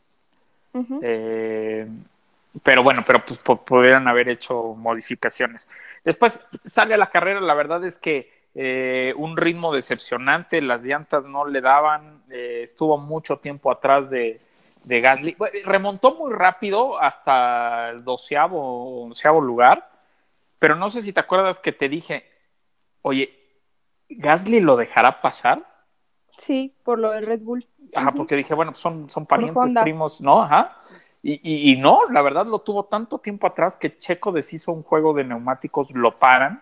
[0.73, 0.99] Ujú.
[1.03, 1.87] Eh,
[2.63, 5.67] pero bueno, pero pues pudieran haber hecho modificaciones.
[6.03, 11.25] Después sale a la carrera, la verdad es que eh, un ritmo decepcionante, las llantas
[11.25, 14.41] no le daban, eh, estuvo mucho tiempo atrás de,
[14.83, 15.37] de Gasly.
[15.65, 19.89] Remontó muy rápido hasta el doceavo, onceavo lugar,
[20.57, 22.29] pero no sé si te acuerdas que te dije,
[23.01, 23.35] oye,
[24.09, 25.63] ¿Gasly lo dejará pasar?
[26.37, 27.67] Sí, por lo de Red Bull.
[27.93, 30.41] Ajá, porque dije, bueno, pues son, son parientes, primos, ¿no?
[30.41, 30.77] Ajá.
[31.21, 34.83] Y, y- y no, la verdad lo tuvo tanto tiempo atrás que Checo deshizo un
[34.83, 36.61] juego de neumáticos, lo paran.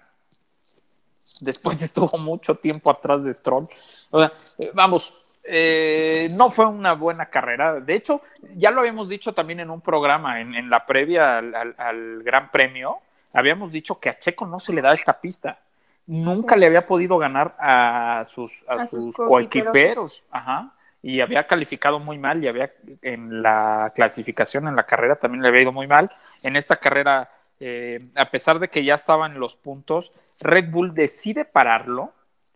[1.41, 3.67] Después estuvo mucho tiempo atrás de Stroll.
[4.09, 7.79] O sea, eh, vamos, eh, no fue una buena carrera.
[7.79, 8.21] De hecho,
[8.55, 12.23] ya lo habíamos dicho también en un programa, en, en la previa al, al- al
[12.23, 12.97] Gran Premio,
[13.33, 15.59] habíamos dicho que a Checo no se le da esta pista.
[16.07, 20.23] Nunca le había podido ganar a sus, a A sus coequiperos.
[20.31, 20.73] Ajá.
[21.07, 22.69] Y había calificado muy mal y había
[23.01, 26.11] en la clasificación, en la carrera también le había ido muy mal.
[26.43, 27.31] En esta carrera,
[27.61, 32.11] eh, a pesar de que ya estaban en los puntos, Red Bull decide pararlo.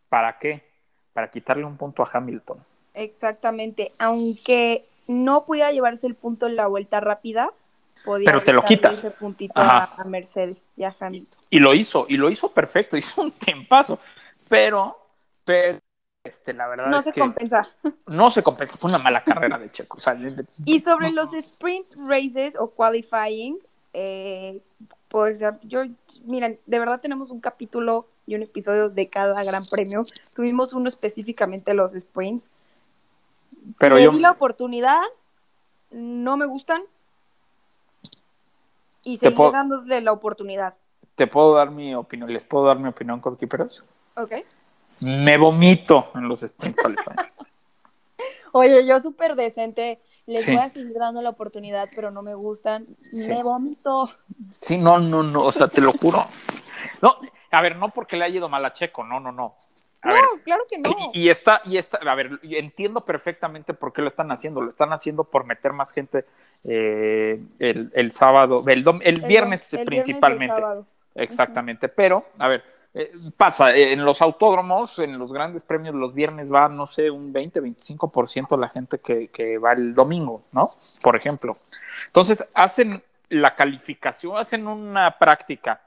[0.10, 0.66] ¿Para qué?
[1.14, 2.58] Para quitarle un punto a Hamilton.
[2.94, 3.94] Exactamente.
[3.98, 7.52] Aunque no pudiera llevarse el punto en la vuelta rápida,
[8.04, 8.98] podía Pero te lo quitas.
[8.98, 11.40] ese puntito a Mercedes y a Hamilton.
[11.50, 13.98] Y lo hizo, y lo hizo perfecto, hizo un tempazo.
[14.50, 14.98] Pero,
[15.46, 15.80] pero
[16.24, 17.68] Este, la verdad No es se que compensa.
[18.08, 18.78] no se compensa.
[18.78, 19.98] Fue una mala carrera de Checo.
[19.98, 20.18] O sea,
[20.66, 23.58] Y sobre los sprint races o qualifying,
[23.94, 24.62] eh,
[25.10, 25.82] pues yo,
[26.24, 30.04] miren, de verdad tenemos un capítulo y un episodio de cada gran premio.
[30.36, 32.52] Tuvimos uno específicamente los sprints.
[33.80, 35.02] pero Le yo di la oportunidad,
[35.90, 36.84] no me gustan.
[39.04, 40.76] Y seguiré puedo- dándole la oportunidad.
[41.16, 42.32] te puedo dar mi opinión.
[42.32, 43.84] ¿Les puedo dar mi opinión, coequiperos?
[44.16, 44.32] ¿Ok?
[45.02, 47.18] Me vomito en los sprint qualifying.
[48.54, 50.00] Oye, yo súper decente.
[50.28, 50.52] Les Sí.
[50.52, 52.86] voy a seguir dando la oportunidad, pero no me gustan.
[53.12, 53.32] Sí.
[53.34, 54.10] Me vomito.
[54.52, 56.26] Sí, no, no, no, o sea, te lo juro.
[57.02, 57.16] No,
[57.52, 59.56] a ver, no porque le haya ido mal a Checo, no, no, no.
[60.04, 60.90] A no, ver, claro que no.
[61.14, 64.62] y, y está, y está, a ver, entiendo perfectamente por qué lo están haciendo.
[64.62, 66.26] Lo están haciendo por meter más gente
[66.64, 70.56] eh, el, el sábado, el, dom- el El viernes principalmente.
[70.56, 70.86] sábado.
[71.16, 72.64] Exactamente, pero, a ver,
[72.94, 77.10] eh, pasa, eh, en los autódromos, en los grandes premios, los viernes va, no sé,
[77.10, 80.70] un 20, 25% la gente que, que va el domingo, ¿no?
[81.02, 81.58] Por ejemplo.
[82.08, 85.82] Entonces, hacen la calificación, hacen una práctica.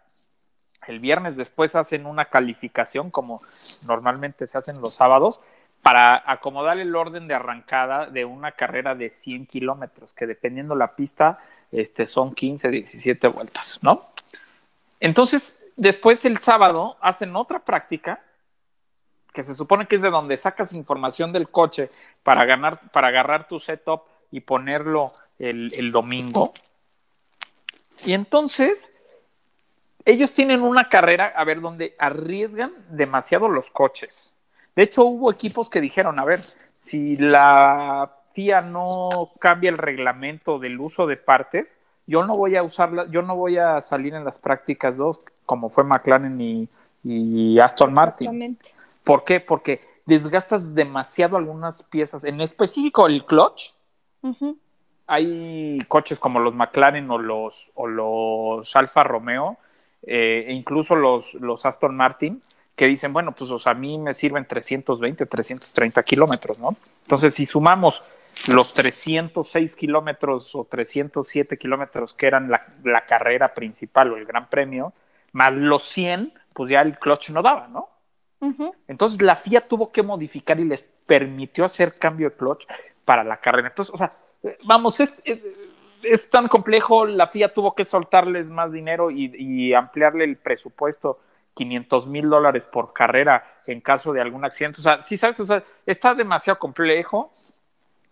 [0.86, 3.40] El viernes después hacen una calificación, como
[3.86, 5.40] normalmente se hacen los sábados,
[5.82, 10.96] para acomodar el orden de arrancada de una carrera de 100 kilómetros, que dependiendo la
[10.96, 11.38] pista,
[11.70, 14.06] este, son 15, 17 vueltas, ¿no?
[15.00, 18.22] Entonces, después el sábado hacen otra práctica
[19.32, 21.90] que se supone que es de donde sacas información del coche
[22.22, 26.54] para ganar, para agarrar tu setup y ponerlo el, el domingo.
[28.04, 28.92] Y entonces,
[30.04, 34.32] ellos tienen una carrera, a ver, donde arriesgan demasiado los coches.
[34.76, 36.42] De hecho, hubo equipos que dijeron, a ver,
[36.74, 42.62] si la FIA no cambia el reglamento del uso de partes, yo no voy a
[42.62, 46.68] usarla, yo no voy a salir en las prácticas 2 como fue McLaren y,
[47.02, 48.58] y Aston Martin.
[49.04, 49.40] ¿Por qué?
[49.40, 53.72] Porque desgastas demasiado algunas piezas, en específico el clutch.
[55.06, 59.58] Hay coches como los McLaren o los, o los Alfa Romeo,
[60.02, 62.42] eh, e incluso los, los Aston Martin,
[62.76, 66.76] que dicen, bueno, pues o sea, a mí me sirven 320, 330 kilómetros, ¿no?
[67.02, 68.02] Entonces, si sumamos
[68.48, 74.48] los 306 kilómetros o 307 kilómetros que eran la, la carrera principal o el gran
[74.48, 74.92] premio,
[75.32, 77.88] más los 100, pues ya el clutch no daba, ¿no?
[78.88, 82.66] Entonces la FIA tuvo que modificar y les permitió hacer cambio de clutch
[83.04, 83.68] para la carrera.
[83.68, 84.12] Entonces, o sea,
[84.42, 85.40] eh, vamos, es, es,
[86.02, 91.20] es tan complejo, la FIA tuvo que soltarles más dinero y, y ampliarle el presupuesto
[91.54, 94.80] 500 mil dólares por carrera en caso de algún accidente.
[94.80, 97.32] O sea, sí, sabes, o sea, está demasiado complejo.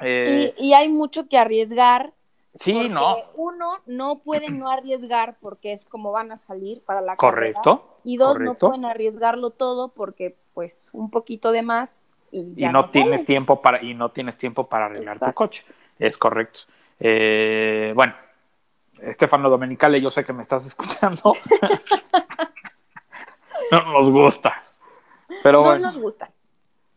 [0.01, 2.15] Eh, Y, y hay mucho que arriesgar.
[2.55, 7.01] sí, porque no, Uno, no puede no arriesgar porque es como van a salir para
[7.01, 7.19] la carrera.
[7.19, 7.99] correcto.
[8.05, 8.45] Y dos, correcto.
[8.45, 12.05] no pueden arriesgarlo todo porque, pues, un poquito de más.
[12.31, 13.25] Y, y ya no tienes sale.
[13.25, 15.35] tiempo para y no tienes tiempo para arreglar tu Exacto.
[15.35, 15.65] coche
[15.99, 16.61] es correcto
[16.99, 18.15] Eh, bueno
[19.01, 21.43] Estefano Domenicale yo sé que me estás escuchando
[23.73, 24.61] no nos gusta
[25.43, 26.31] pero no bueno nos gusta.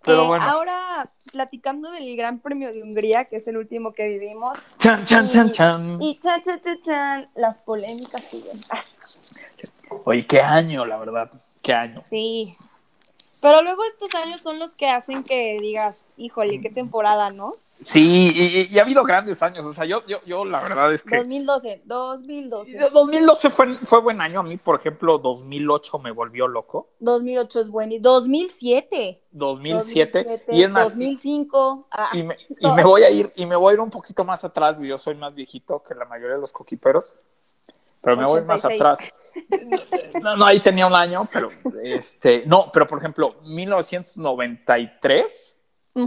[0.03, 4.07] pero Eh, bueno Ahora, platicando del Gran Premio de Hungría, que es el último que
[4.07, 8.59] vivimos, chan chan chan y- chan y chan, chan, chan, chan, las polémicas siguen.
[10.03, 12.55] Oye qué año la verdad qué año Sí.
[13.41, 17.53] Pero luego estos años son los que hacen que digas, híjole, qué temporada, ¿no?
[17.83, 21.03] Sí y, y ha habido grandes años o sea yo yo, yo la verdad es
[21.03, 22.89] que 2012, 2012.
[22.91, 27.67] 2012 fue, fue buen año a mí por ejemplo 2008 me volvió loco 2008 es
[27.69, 27.93] bueno.
[27.93, 29.21] Y 2007.
[29.31, 31.87] 2007, y es más 2005.
[31.91, 34.23] ah, y me, y me voy a ir y me voy a ir un poquito
[34.23, 37.13] más atrás yo soy más viejito que la mayoría de los coquiperos
[38.01, 38.81] pero me voy más 86.
[38.81, 38.99] atrás
[40.21, 41.49] no, no ahí tenía un año pero
[41.83, 45.54] este no pero por ejemplo 1993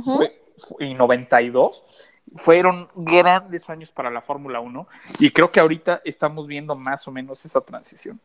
[0.05, 1.85] fue- fu- y 92
[2.37, 4.87] fueron grandes años para la Fórmula 1
[5.19, 8.21] y creo que ahorita estamos viendo más o menos esa transición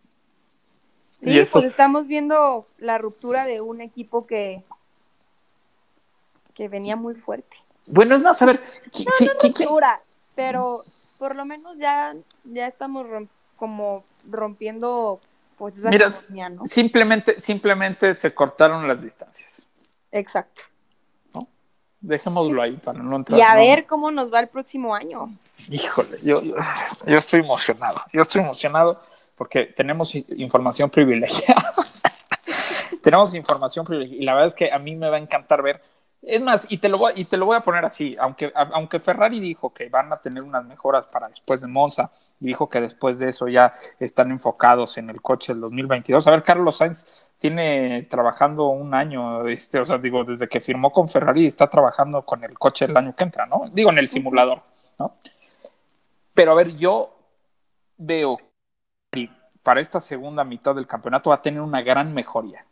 [1.15, 4.61] Sí, y eso- pues estamos viendo la ruptura de un equipo que,
[6.53, 7.55] que venía muy fuerte.
[7.87, 8.61] bueno es más a ver
[8.91, 10.01] ¿qui- sí, qui- qui- Ruptura,
[10.35, 10.83] pero
[11.17, 13.05] por lo menos ya, ya estamos
[13.55, 15.21] como rompiendo
[15.57, 16.09] pues esa Mira,
[16.49, 16.65] ¿no?
[16.65, 19.65] simplemente simplemente se cortaron las distancias
[20.11, 20.63] Exacto.
[22.03, 23.39] Dejémoslo ahí para no entrar.
[23.39, 23.61] Y a no.
[23.61, 25.29] ver cómo nos va el próximo año.
[25.69, 26.55] Híjole, yo, yo,
[27.07, 28.01] yo estoy emocionado.
[28.11, 29.01] Yo estoy emocionado
[29.35, 31.71] porque tenemos información privilegiada.
[33.01, 34.21] tenemos información privilegiada.
[34.21, 35.81] Y la verdad es que a mí me va a encantar ver
[36.21, 38.99] Es más, y te lo voy, y te lo voy a poner así, aunque, aunque
[38.99, 42.11] Ferrari dijo que van a tener unas mejoras para después de Monza,
[42.43, 46.27] dijo que después de eso ya están enfocados en el coche del 2022.
[46.27, 50.91] A ver, Carlos Sainz tiene trabajando un año, este, o sea, digo, desde que firmó
[50.91, 53.69] con Ferrari está trabajando con el coche el año que entra, ¿no?
[53.71, 54.61] Digo, en el simulador,
[54.99, 55.15] ¿no?
[56.33, 57.15] Pero a ver, yo
[57.97, 58.39] veo
[59.11, 59.29] que
[59.61, 62.65] para esta segunda mitad del campeonato va a tener una gran mejoría.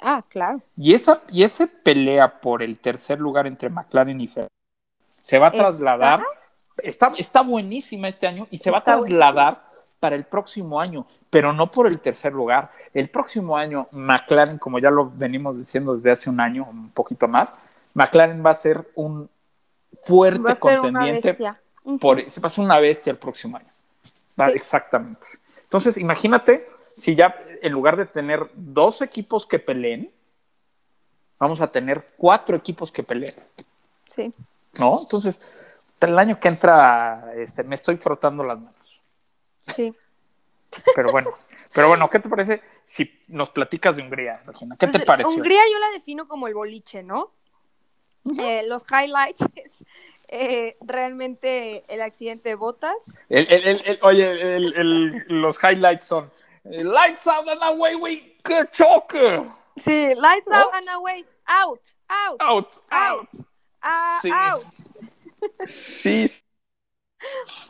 [0.00, 0.62] Ah, claro.
[0.76, 4.50] Y esa, y esa pelea por el tercer lugar entre McLaren y Ferrari
[5.20, 6.20] se va a trasladar.
[6.20, 6.39] Está,
[6.82, 9.62] está buenísima este año y se va a Está trasladar
[10.00, 12.70] para el próximo año, pero no por el tercer lugar.
[12.94, 17.28] El próximo año, McLaren, como ya lo venimos diciendo desde hace un año, un poquito
[17.28, 17.54] más,
[17.94, 19.28] McLaren va a ser un
[20.02, 21.36] fuerte contendiente
[22.00, 23.68] por, se va a hacer una bestia el próximo año.
[24.36, 24.42] Sí.
[24.54, 25.26] Exactamente.
[25.62, 30.10] Entonces, imagínate si ya en lugar de tener dos equipos que peleen,
[31.38, 33.34] vamos a tener cuatro equipos que peleen,
[34.06, 34.32] Sí.
[34.78, 34.98] ¿no?
[35.00, 39.02] Entonces, el año que entra, este, me estoy frotando las manos.
[39.62, 39.92] Sí.
[40.94, 41.30] Pero bueno,
[41.74, 44.76] pero bueno, ¿qué te parece si nos platicas de Hungría, Regina?
[44.78, 45.34] ¿Qué te Pues, pareció?
[45.34, 47.32] Hungría yo la defino como el boliche, ¿no?
[48.38, 49.84] Eh, los highlights es
[50.28, 52.94] eh, realmente el accidente de botas.
[53.28, 54.60] El- el- el- oye,
[55.26, 56.30] los highlights son
[56.62, 59.40] Lights out and away, we ¡Qué choque!
[59.78, 60.54] Sí, lights ¿Oh?
[60.54, 63.46] out and away, out, out, Out, out, out.
[63.80, 64.30] ah, Sí.
[64.30, 64.62] out.
[65.66, 66.26] Sí.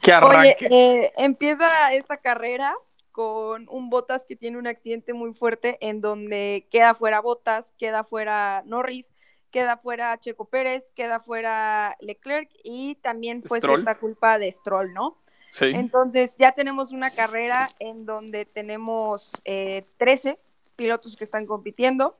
[0.02, 0.66] Que Oye, arranque.
[0.70, 2.74] eh, empieza esta carrera
[3.12, 8.04] con un Botas que tiene un accidente muy fuerte en donde queda fuera Botas, queda
[8.04, 9.10] fuera Norris,
[9.50, 13.82] queda fuera Checo Pérez, queda fuera Leclerc y también fue Stroll.
[13.82, 15.18] cierta culpa de Stroll, ¿no?
[15.50, 15.66] sí.
[15.72, 20.38] Entonces ya tenemos una carrera en donde tenemos eh, 13
[20.76, 22.16] pilotos que están compitiendo,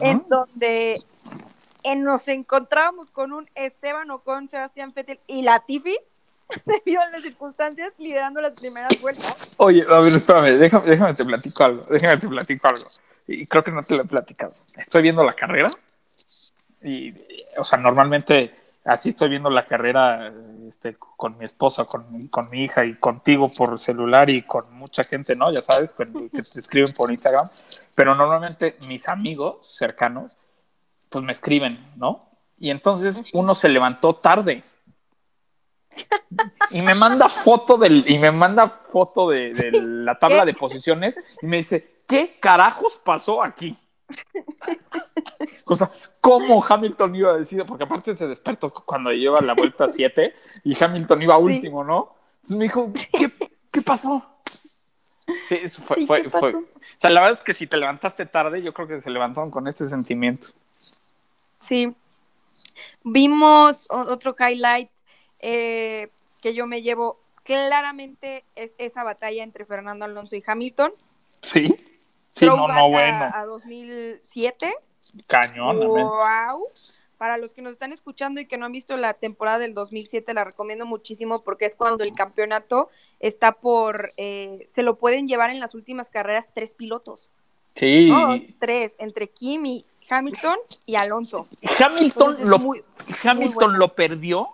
[0.00, 1.02] en donde
[1.94, 5.96] nos encontrábamos con un Esteban Ocon, Sebastián Vettel y Latifi,
[6.64, 9.36] debido a las circunstancias, liderando las primeras vueltas.
[9.58, 12.86] Oye, a ver, espérame, déjame, déjame te platico algo, déjame te platico algo.
[13.28, 14.54] Y creo que no te lo he platicado.
[14.76, 15.68] Estoy viendo la carrera
[16.82, 17.12] y,
[17.58, 20.32] o sea, normalmente así estoy viendo la carrera
[20.68, 25.02] este, con mi esposa, con, con mi hija y contigo por celular y con mucha
[25.02, 25.52] gente, ¿no?
[25.52, 27.48] Ya sabes, con- que te escriben por Instagram.
[27.94, 30.36] Pero normalmente mis amigos cercanos,
[31.16, 32.28] pues me escriben, ¿no?
[32.58, 34.62] Y entonces uno se levantó tarde.
[36.70, 41.18] Y me manda foto del y me manda foto de, de la tabla de posiciones
[41.40, 43.74] y me dice qué carajos pasó aquí
[45.64, 45.90] o sea
[46.20, 50.82] cómo Hamilton iba a decir porque aparte se despertó cuando lleva la vuelta 7 y
[50.84, 53.32] Hamilton iba último no entonces me dijo qué,
[53.72, 54.22] qué pasó
[55.48, 56.62] sí eso fue, Sí, fue- ¿qué fue- o
[56.98, 59.66] sea la verdad es que si te levantaste tarde yo creo que se levantaron con
[59.66, 60.48] este sentimiento
[61.66, 61.94] Sí.
[63.04, 64.90] Vimos otro highlight
[65.40, 66.08] eh,
[66.40, 70.92] que yo me llevo claramente es esa batalla entre Fernando Alonso y Hamilton.
[71.42, 71.68] sí
[72.30, 74.74] sí no Throwback no a- bueno a 2007.
[75.26, 76.68] cañonamente Wow.
[77.18, 80.34] Para los que nos están escuchando y que no han visto la temporada del 2007,
[80.34, 82.90] la recomiendo muchísimo porque es cuando el campeonato
[83.20, 87.30] está por, eh, se lo pueden llevar en las últimas carreras tres pilotos.
[87.74, 91.46] sí Dos, tres, entre Kimi, Hamilton y Alonso.
[91.78, 92.82] Hamilton Entonces, lo muy-
[93.24, 93.78] Hamilton bueno.
[93.78, 94.48] lo perdió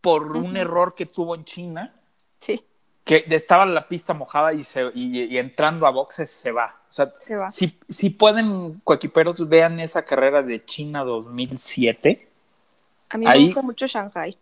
[0.00, 1.94] por un error que tuvo en China,
[2.38, 2.64] sí,
[3.04, 6.76] que estaba la pista mojada y, se, y, y entrando a boxes se va.
[6.88, 7.50] O sea, se va.
[7.50, 12.28] si, si pueden, coequiperos, vean esa carrera de China 2007.
[13.10, 14.36] A mí me gusta mucho Shanghai.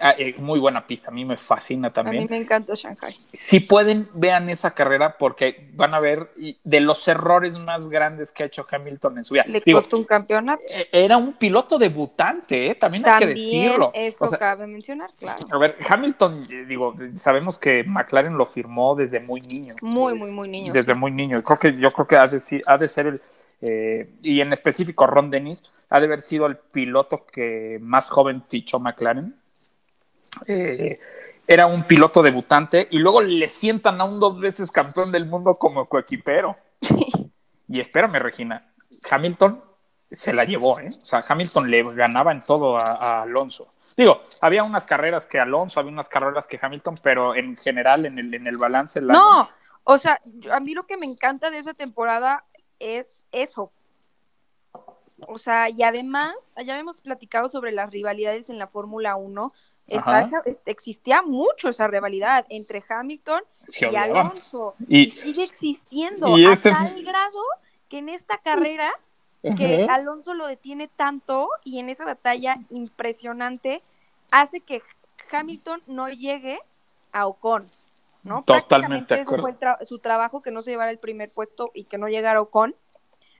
[0.00, 2.26] Ah, eh, muy buena pista, a mí me fascina A mí también.
[2.30, 3.14] me encanta Shanghai.
[3.32, 6.30] Si pueden, vean esa carrera porque van a ver
[6.64, 9.44] de los errores más grandes que ha hecho Hamilton en su vida.
[9.46, 10.62] Le Digo, costó un campeonato.
[10.74, 12.74] eh, era un piloto debutante, ¿eh?
[12.74, 13.36] también, hay que También
[13.66, 13.90] decirlo.
[13.94, 15.44] eso O sea, cabe mencionar, claro.
[15.50, 19.74] A ver, Hamilton, eh, digo, sabemos que McLaren lo firmó desde muy niño.
[19.82, 21.42] Muy, Es- muy, muy niño, Desde muy niño.
[21.42, 23.22] Creo que, yo creo que ha de, ha de ser el,
[23.60, 28.42] eh, y en específico Ron Dennis, ha de haber sido el piloto que más joven
[28.48, 29.34] fichó McLaren.
[30.46, 30.98] Eh,
[31.46, 35.56] era un piloto debutante y luego le sientan a un dos veces campeón del mundo
[35.56, 36.56] como coequipero.
[37.70, 38.72] Y espérame, Regina,
[39.10, 39.62] Hamilton
[40.10, 40.88] se la llevó, ¿eh?
[40.88, 43.68] O sea, Hamilton le ganaba en todo a, a Alonso.
[43.94, 48.18] Digo, había unas carreras que Alonso, había unas carreras que Hamilton, pero en general, en
[48.18, 49.00] el, en el balance.
[49.00, 49.48] año- No,
[49.84, 50.18] o sea,
[50.50, 52.44] a mí lo que me encanta de esa temporada
[52.78, 53.70] es eso.
[55.26, 56.32] O sea, y además,
[56.64, 59.50] ya hemos platicado sobre las rivalidades en la Fórmula 1.
[59.88, 60.20] Está Ajá.
[60.20, 63.96] esa- es- existía mucho esa rivalidad entre Hamilton se y.
[63.96, 64.74] Alonso.
[64.86, 67.40] Y, Y sigue existiendo y a este- tal grado
[67.88, 68.92] que en esta carrera
[69.42, 69.86] que.
[69.88, 73.82] Alonso lo detiene tanto y en esa batalla impresionante
[74.30, 74.82] hace que
[75.32, 76.58] Hamilton no llegue
[77.12, 77.70] a Ocon,
[78.24, 78.42] ¿no?
[78.44, 81.96] Totalmente de fue tra- su trabajo, que no se llevara el primer puesto y que
[81.98, 82.74] no llegara Ocon,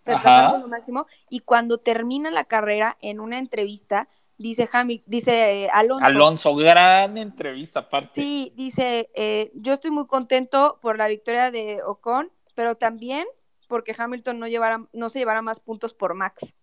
[0.07, 1.07] retrasando lo máximo.
[1.29, 7.19] Y cuando termina la carrera, en una entrevista, dice, Hamil- dice eh, Alonso, Alonso, gran
[7.19, 8.23] entrevista aparte.
[8.23, 13.27] Sí, dice, eh, yo estoy muy contento por la victoria de Ocon, pero también
[13.69, 16.55] porque Hamilton no, llevara, no se llevara más puntos por Max.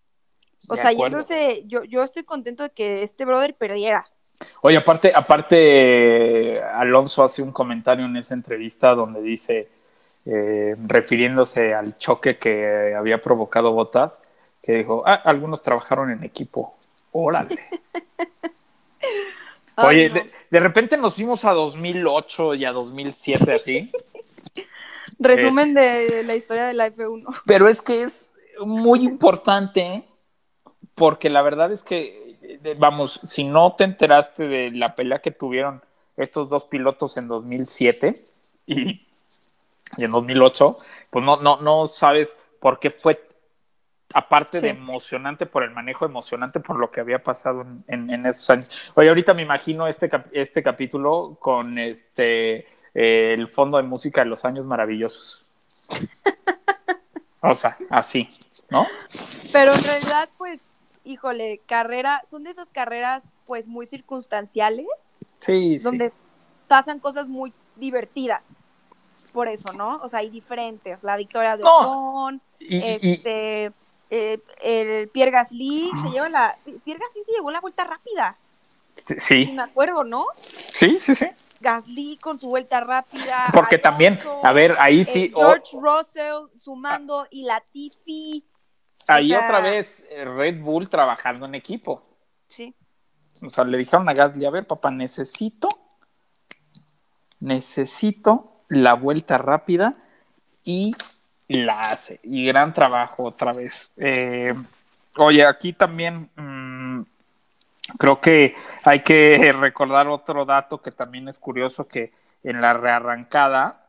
[0.68, 4.10] O De sea, yo, no sé, yo, yo estoy contento de que este brother perdiera.
[4.62, 9.68] Oye, aparte, aparte, Alonso hace un comentario en esa entrevista donde dice,
[10.24, 14.20] eh, refiriéndose al choque que había provocado Botas,
[14.62, 16.75] que dijo, ah, algunos trabajaron en equipo.
[17.18, 17.58] Órale.
[19.76, 20.14] Ay, Oye, no.
[20.14, 23.90] de, de repente nos fuimos a 2008 y a 2007 así.
[25.18, 27.42] Resumen de la historia de la F1.
[27.46, 28.26] Pero es que es
[28.60, 30.04] muy importante
[30.94, 32.36] porque la verdad es que,
[32.78, 35.82] vamos, si no te enteraste de la pelea que tuvieron
[36.16, 38.14] estos dos pilotos en 2007
[38.66, 39.06] y,
[39.96, 40.76] y en 2008,
[41.10, 43.25] pues no, no, no sabes por qué fue,
[44.14, 48.26] aparte de emocionante por el manejo, emocionante por lo que había pasado en, en- en
[48.26, 48.92] esos años.
[48.94, 54.22] Oye, ahorita me imagino este, cap- este capítulo con este eh, el fondo de música
[54.22, 55.46] de los años maravillosos.
[57.40, 58.28] O sea, así,
[58.70, 58.86] ¿no?
[59.52, 60.60] Pero en realidad, pues,
[61.04, 64.86] híjole, carrera, son de esas carreras, pues, muy circunstanciales,
[65.40, 65.84] Sí, sí.
[65.84, 66.12] donde
[66.66, 68.42] pasan cosas muy divertidas.
[69.32, 69.96] Por eso, ¿no?
[70.02, 71.02] O sea, hay diferentes.
[71.04, 71.76] La victoria de No.
[72.22, 73.72] Ocon, Y, y- este,
[74.10, 78.36] eh, el Pierre Gasly se lleva la, Pierre Gasly se llevó la vuelta rápida,
[78.96, 80.26] sí, me acuerdo, ¿no?
[80.34, 81.26] sí, sí, sí.
[81.58, 83.48] Gasly con su vuelta rápida.
[83.52, 88.44] Porque Alonso, también, a ver, ahí sí, George Russell sumando y Latifi.
[89.08, 92.02] ahí o sea- otra vez eh, Red Bull trabajando en equipo.
[92.48, 92.74] Sí.
[93.42, 95.68] O sea, le dijeron a Gasly, a ver, papá, necesito,
[97.40, 99.94] necesito la vuelta rápida
[100.64, 100.94] y
[101.48, 102.20] la hace.
[102.22, 103.90] Y gran trabajo otra vez.
[103.96, 104.54] Eh,
[105.16, 107.02] oye, aquí también mm,
[107.98, 113.86] creo que hay que recordar otro dato que también es curioso, que en la rearrancada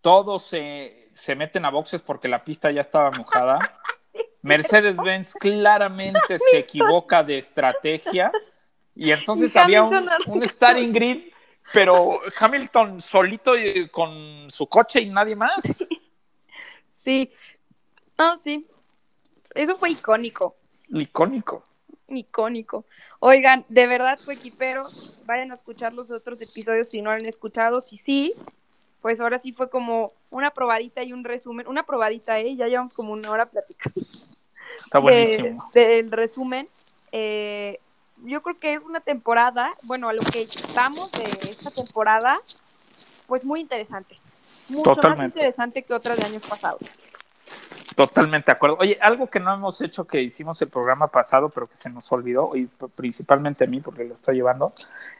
[0.00, 3.58] todos se, se meten a boxes porque la pista ya estaba mojada.
[4.12, 4.18] Sí.
[4.42, 8.32] Mercedes-Benz claramente se equivoca de estrategia
[8.92, 11.32] y entonces Y había un, un starting grid,
[11.72, 15.62] pero Hamilton solito y con su coche y nadie más.
[15.62, 16.09] Sí.
[18.18, 18.66] No, sí.
[19.54, 20.54] Eso fue icónico.
[20.88, 21.64] Icónico.
[22.08, 22.84] Icónico.
[23.20, 27.80] Oigan, de verdad, equiperos, vayan a escuchar los otros episodios si no lo han escuchado.
[27.80, 28.34] Si sí,
[29.00, 31.66] pues ahora sí fue como una probadita y un resumen.
[31.68, 32.56] Una probadita, ¿eh?
[32.56, 34.00] Ya llevamos como una hora platicando.
[34.84, 35.70] Está de- buenísimo.
[35.72, 36.68] del resumen.
[37.12, 37.78] Eh,
[38.24, 42.38] yo creo que es una temporada, bueno, a lo que estamos de esta temporada,
[43.26, 44.19] pues muy interesante.
[44.70, 45.38] Mucho más Totalmente.
[45.38, 46.80] interesante que otras de años pasados.
[47.96, 48.76] Totalmente de acuerdo.
[48.80, 52.10] Oye, algo que no hemos hecho que hicimos el programa pasado, pero que se nos
[52.12, 54.72] olvidó, y principalmente a mí porque lo estoy llevando.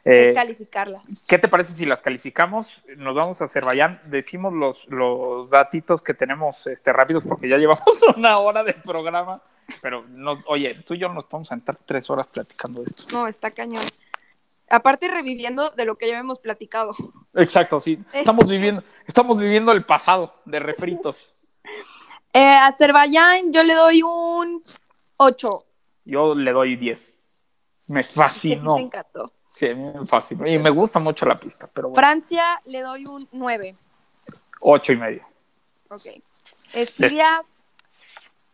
[0.05, 1.03] eh, es calificarlas.
[1.27, 2.83] ¿Qué te parece si las calificamos?
[2.97, 7.83] Nos vamos a Azerbaiyán, decimos los, los datitos que tenemos este, rápidos porque ya llevamos
[8.17, 9.43] una hora de programa,
[9.83, 13.05] pero no, oye, tú y yo nos vamos a entrar tres horas platicando de esto.
[13.13, 13.85] No, está cañón.
[14.71, 16.95] Aparte reviviendo de lo que ya hemos platicado.
[17.35, 17.99] Exacto, sí.
[18.13, 21.35] Estamos viviendo, estamos viviendo el pasado de refritos.
[22.33, 24.63] Eh, Azerbaiyán, yo le doy un
[25.17, 25.65] 8.
[26.05, 27.13] Yo le doy 10.
[27.89, 28.75] Me fascinó.
[28.77, 29.33] te encantó.
[29.49, 30.47] Sí, a mí me fascinó.
[30.47, 33.75] Y me gusta mucho la pista, pero bueno, Francia, le doy un 9.
[34.61, 35.27] ocho y medio.
[35.89, 36.07] Ok.
[36.73, 37.43] Estiria,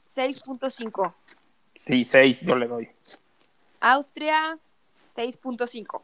[0.08, 1.12] 6.5.
[1.74, 2.88] Sí, seis yo le doy.
[3.80, 4.58] Austria,
[5.16, 6.02] 6.5.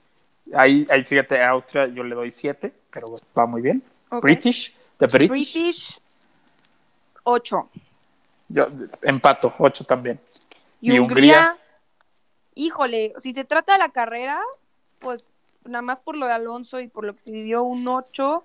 [0.55, 3.83] Ahí, ahí fíjate, a Austria yo le doy siete, pero va muy bien.
[4.11, 4.23] Ok.
[4.23, 6.01] British, de British, British,
[7.25, 7.69] 8.
[8.49, 8.69] yo
[9.03, 10.21] empato, ocho también.
[10.81, 11.57] Y, ¿Y Hungría, Hungría?
[12.55, 14.41] híjole, si se trata de la carrera,
[14.99, 15.33] pues
[15.65, 18.45] nada más por lo de Alonso y por lo que se vivió un 8,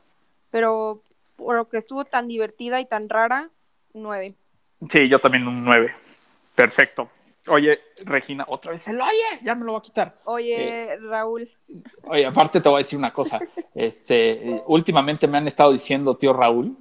[0.51, 1.01] pero
[1.35, 3.49] por lo que estuvo tan divertida y tan rara,
[3.93, 4.35] 9.
[4.89, 5.95] Sí, yo también un nueve.
[6.55, 7.09] Perfecto.
[7.47, 10.17] Oye, Regina, otra vez se lo oye, ya me lo voy a quitar.
[10.25, 11.49] Oye, Raúl,
[12.03, 13.39] Oye, aparte te voy a decir una cosa.
[13.73, 16.75] Este, eh, últimamente me han estado diciendo tío Raúl,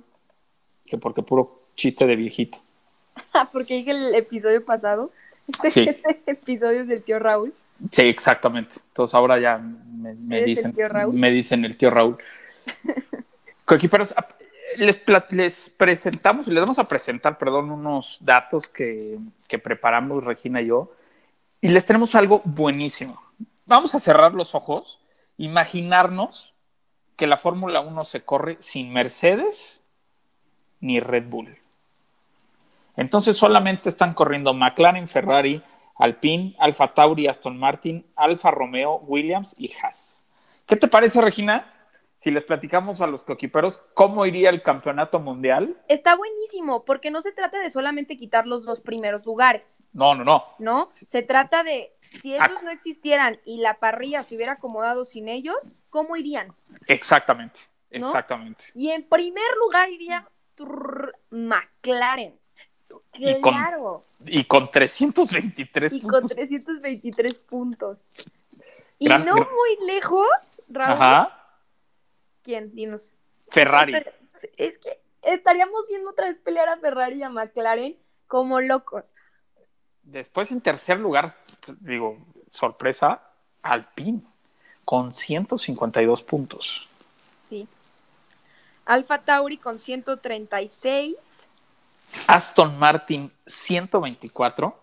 [0.84, 2.58] que porque puro chiste de viejito.
[3.52, 5.10] porque dije el episodio pasado,
[5.48, 5.88] este, Sí.
[6.26, 7.52] episodio es del tío Raúl.
[7.90, 8.76] Sí, exactamente.
[8.88, 11.14] Entonces ahora ya me, me ¿Eres el dicen, tío Raúl?
[11.14, 12.16] me dicen el tío Raúl.
[14.78, 19.18] les, les presentamos, les vamos a presentar, perdón, unos datos que,
[19.48, 20.92] que preparamos Regina y yo,
[21.60, 23.20] y les tenemos algo buenísimo.
[23.64, 25.00] Vamos a cerrar los ojos,
[25.36, 26.54] imaginarnos
[27.16, 29.82] que la Fórmula 1 se corre sin Mercedes
[30.80, 31.58] ni Red Bull.
[32.96, 35.62] Entonces solamente están corriendo McLaren, Ferrari,
[35.98, 40.22] Alpine, Alfa Tauri, Aston Martin, Alfa Romeo, Williams y Haas.
[40.66, 41.72] ¿Qué te parece, Regina?
[42.16, 45.76] Si les platicamos a los coquiperos cómo iría el campeonato mundial.
[45.86, 50.24] Está buenísimo, porque no se trata de solamente quitar los dos primeros lugares, No, no,
[50.24, 50.44] no.
[50.58, 50.88] ¿no?
[50.92, 51.92] Se trata de,
[52.22, 55.56] si esos no existieran y la parrilla se hubiera acomodado sin ellos,
[55.90, 56.54] ¿cómo irían?
[56.88, 57.60] Exactamente.
[57.90, 58.06] ¿No?
[58.06, 58.64] Exactamente.
[58.74, 62.34] Y en primer lugar iría trrr, McLaren.
[63.14, 64.04] Y con- Claro.
[64.24, 66.30] Y con 323 Y con puntos.
[66.30, 68.02] 323 puntos.
[68.98, 70.26] Y Gran- no gran- muy lejos,
[70.68, 70.92] Raúl.
[70.94, 71.42] Ajá.
[72.46, 72.72] ¿Quién?
[72.76, 73.10] Dinos.
[73.48, 73.92] Ferrari.
[74.56, 77.96] Es que estaríamos viendo otra vez pelear a Ferrari y a McLaren
[78.28, 79.14] como locos.
[80.04, 81.32] Después, en tercer lugar,
[81.80, 83.32] digo, sorpresa,
[83.62, 84.22] Alpine,
[84.84, 86.88] con 152 puntos.
[87.48, 87.66] Sí.
[88.84, 91.16] Alfa Tauri con 136.
[92.28, 94.80] Aston Martin, 124.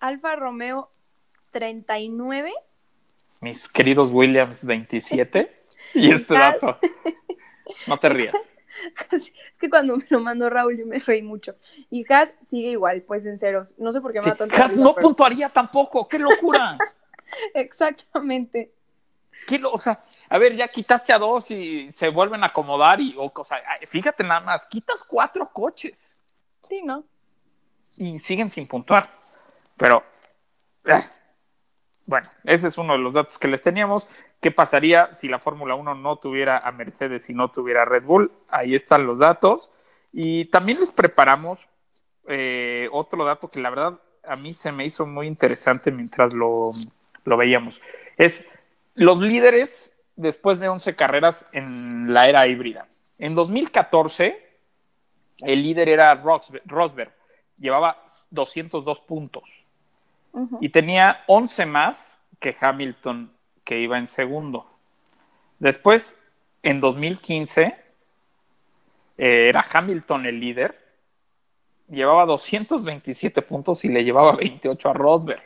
[0.00, 0.90] Alfa Romeo
[1.52, 2.52] 39.
[3.40, 5.54] Mis queridos Williams, 27.
[5.94, 6.60] Y este Haas.
[6.60, 6.78] dato.
[7.86, 8.34] No te rías.
[9.10, 11.54] es que cuando me lo mandó Raúl yo me reí mucho.
[11.90, 13.74] Y Haas sigue igual, pues en ceros.
[13.78, 16.06] No sé por qué me Sí, da tanta Haas risa, no pero- puntuaría tampoco.
[16.08, 16.76] ¡Qué locura!
[17.54, 18.72] Exactamente.
[19.46, 23.00] ¿Qué lo- o sea, a ver, ya quitaste a dos y se vuelven a acomodar
[23.00, 23.58] y, o, o sea,
[23.88, 26.14] fíjate nada más, quitas cuatro coches.
[26.62, 27.04] Sí, ¿no?
[28.00, 29.08] y siguen sin puntuar.
[29.76, 30.04] Pero,
[30.84, 31.02] eh,
[32.06, 34.08] bueno, ese es uno de los datos que les teníamos.
[34.40, 38.04] ¿Qué pasaría si la Fórmula 1 no tuviera a Mercedes y no tuviera a Red
[38.04, 38.30] Bull?
[38.48, 39.72] Ahí están los datos.
[40.12, 41.68] Y también les preparamos
[42.28, 46.72] eh, otro dato que la verdad a mí se me hizo muy interesante mientras lo,
[47.24, 47.80] lo veíamos.
[48.16, 48.44] Es
[48.94, 52.88] los líderes después de 11 carreras en la era híbrida.
[53.18, 54.36] En 2014,
[55.38, 57.12] el líder era Rosberg,
[57.56, 59.66] llevaba 202 puntos
[60.60, 63.32] y tenía 11 más que Hamilton,
[63.68, 64.64] que iba en segundo.
[65.58, 66.18] Después,
[66.62, 67.76] en 2015,
[69.18, 70.78] eh, era Hamilton el líder,
[71.90, 75.42] llevaba 227 puntos y le llevaba 28 a Rosberg.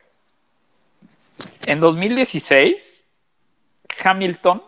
[1.67, 3.05] En 2016,
[4.05, 4.63] Hamilton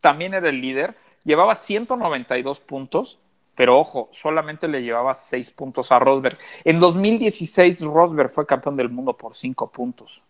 [0.00, 3.18] también era el líder, llevaba 192 puntos,
[3.56, 6.38] pero ojo, solamente le llevaba 6 puntos a Rosberg.
[6.62, 10.22] En 2016, Rosberg fue campeón del mundo por 5 puntos.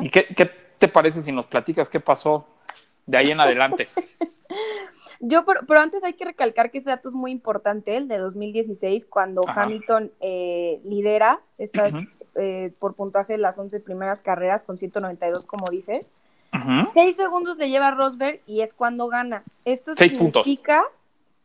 [0.00, 2.46] ¿Y qué, qué te parece si nos platicas qué pasó
[3.06, 3.88] de ahí en adelante?
[5.20, 8.18] Yo, pero, pero antes hay que recalcar que ese dato es muy importante, el de
[8.18, 9.62] 2016, cuando Ajá.
[9.62, 11.92] Hamilton eh, lidera estas
[12.36, 16.10] eh, por puntaje de las 11 primeras carreras con 192, como dices.
[16.94, 19.42] Seis segundos le lleva a Rosberg y es cuando gana.
[19.64, 20.44] Esto Seis puntos.
[20.44, 20.82] significa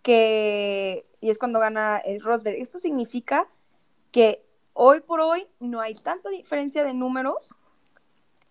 [0.02, 3.48] que, y es cuando gana eh, Rosberg, esto significa
[4.12, 7.56] que hoy por hoy no hay tanta diferencia de números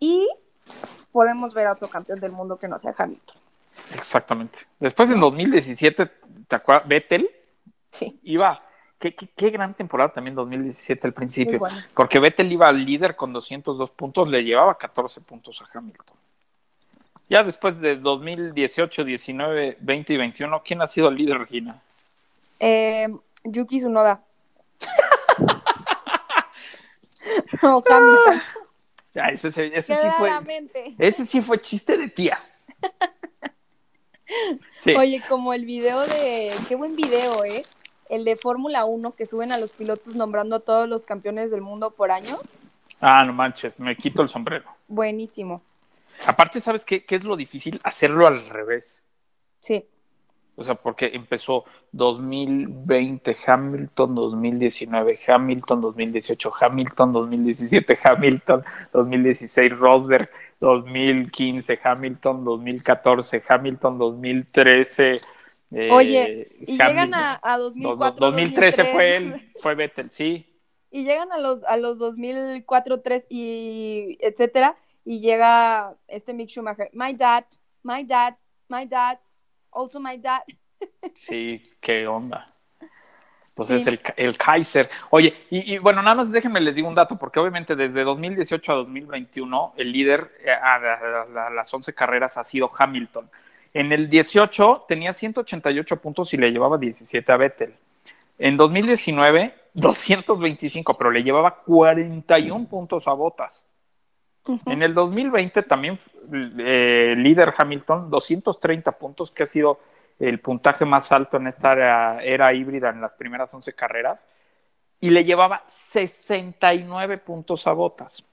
[0.01, 0.28] y
[1.11, 3.37] podemos ver a otro campeón del mundo que no sea Hamilton.
[3.95, 4.61] Exactamente.
[4.81, 6.11] Después en 2017,
[6.49, 6.89] ¿te acuerdas?
[6.89, 7.29] Vettel
[7.91, 8.63] Sí, iba.
[8.99, 11.59] Qué, qué- qué gran temporada también 2017 al principio.
[11.59, 11.77] bueno.
[11.95, 16.17] Porque Vettel iba al líder con 202 puntos, le llevaba 14 puntos a Hamilton.
[17.29, 21.81] Ya después de 2018, 19, 20 y 21, ¿quién ha sido el líder, Regina?
[22.61, 23.09] Eh,
[23.45, 24.23] Yuki Tsunoda.
[27.63, 28.43] no, Hamilton.
[29.15, 30.31] Ya, ese, ese- ese sí fue,
[30.99, 32.39] ese sí fue chiste de tía.
[34.81, 34.95] Sí.
[34.97, 36.51] Oye, como el video de.
[36.69, 37.63] Qué buen video, ¿eh?
[38.09, 41.61] El de Fórmula 1 que suben a los pilotos nombrando a todos los campeones del
[41.61, 42.53] mundo por años.
[43.01, 44.65] Ah, no manches, me quito el sombrero.
[44.89, 45.63] Buenísimo.
[46.27, 47.81] Aparte, ¿sabes qué, qué es lo difícil?
[47.85, 49.03] Hacerlo al revés.
[49.61, 49.87] Sí.
[50.55, 60.31] O sea, porque empezó 2020 Hamilton, 2019 Hamilton, 2018 Hamilton, 2017 Hamilton, 2016 Rosberg,
[60.61, 65.17] 2015 Hamilton, 2014 Hamilton, 2013.
[65.73, 68.27] eh, Oye, Y llegan a, a No, 2004.
[68.31, 70.47] no, 2013 fue 2003, él, fue Vettel, sí.
[70.91, 74.77] Y llegan a los, a los 2004, 3 y etcétera.
[75.05, 76.91] Y llega este Mick Schumacher.
[76.93, 77.45] My dad,
[77.83, 78.37] my dad,
[78.69, 79.19] my dad,
[79.73, 80.41] also my dad.
[81.14, 82.49] Sí, qué onda.
[83.55, 83.75] Pues Sí.
[83.75, 84.89] es el, el Kaiser.
[85.11, 88.73] Oye, y, y bueno, nada más déjenme les digo un dato, porque obviamente desde 2018
[88.73, 93.31] a 2021 el líder eh, a, a- a- a las 11 carreras ha sido Hamilton.
[93.75, 97.75] En el 18 tenía 188 puntos y le llevaba 17 a Vettel.
[98.39, 103.64] En 2019, 225, pero le llevaba 41 puntos a Botas.
[104.66, 105.99] En el 2020 también
[106.59, 109.78] eh, líder Hamilton, 230 puntos, que ha sido
[110.18, 114.24] el puntaje más alto en esta era, era híbrida en las primeras 11 carreras,
[115.01, 118.24] y le llevaba 69 puntos a Botas.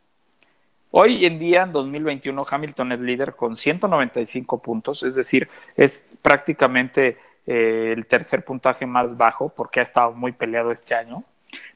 [0.92, 7.18] Hoy en día, en 2021, Hamilton es líder con 195 puntos, es decir, es prácticamente
[7.46, 11.24] eh, el tercer puntaje más bajo porque ha estado muy peleado este año,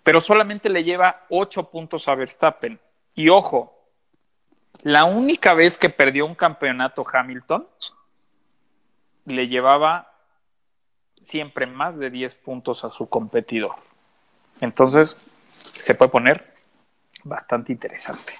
[0.01, 2.79] pero solamente le lleva 8 puntos a Verstappen.
[3.15, 3.82] Y ojo,
[4.81, 7.67] la única vez que perdió un campeonato Hamilton,
[9.25, 10.11] le llevaba
[11.21, 13.75] siempre más de 10 puntos a su competidor.
[14.59, 15.15] Entonces,
[15.51, 16.53] se puede poner
[17.23, 18.33] bastante interesante.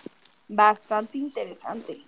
[0.48, 2.02] Bastante interesante.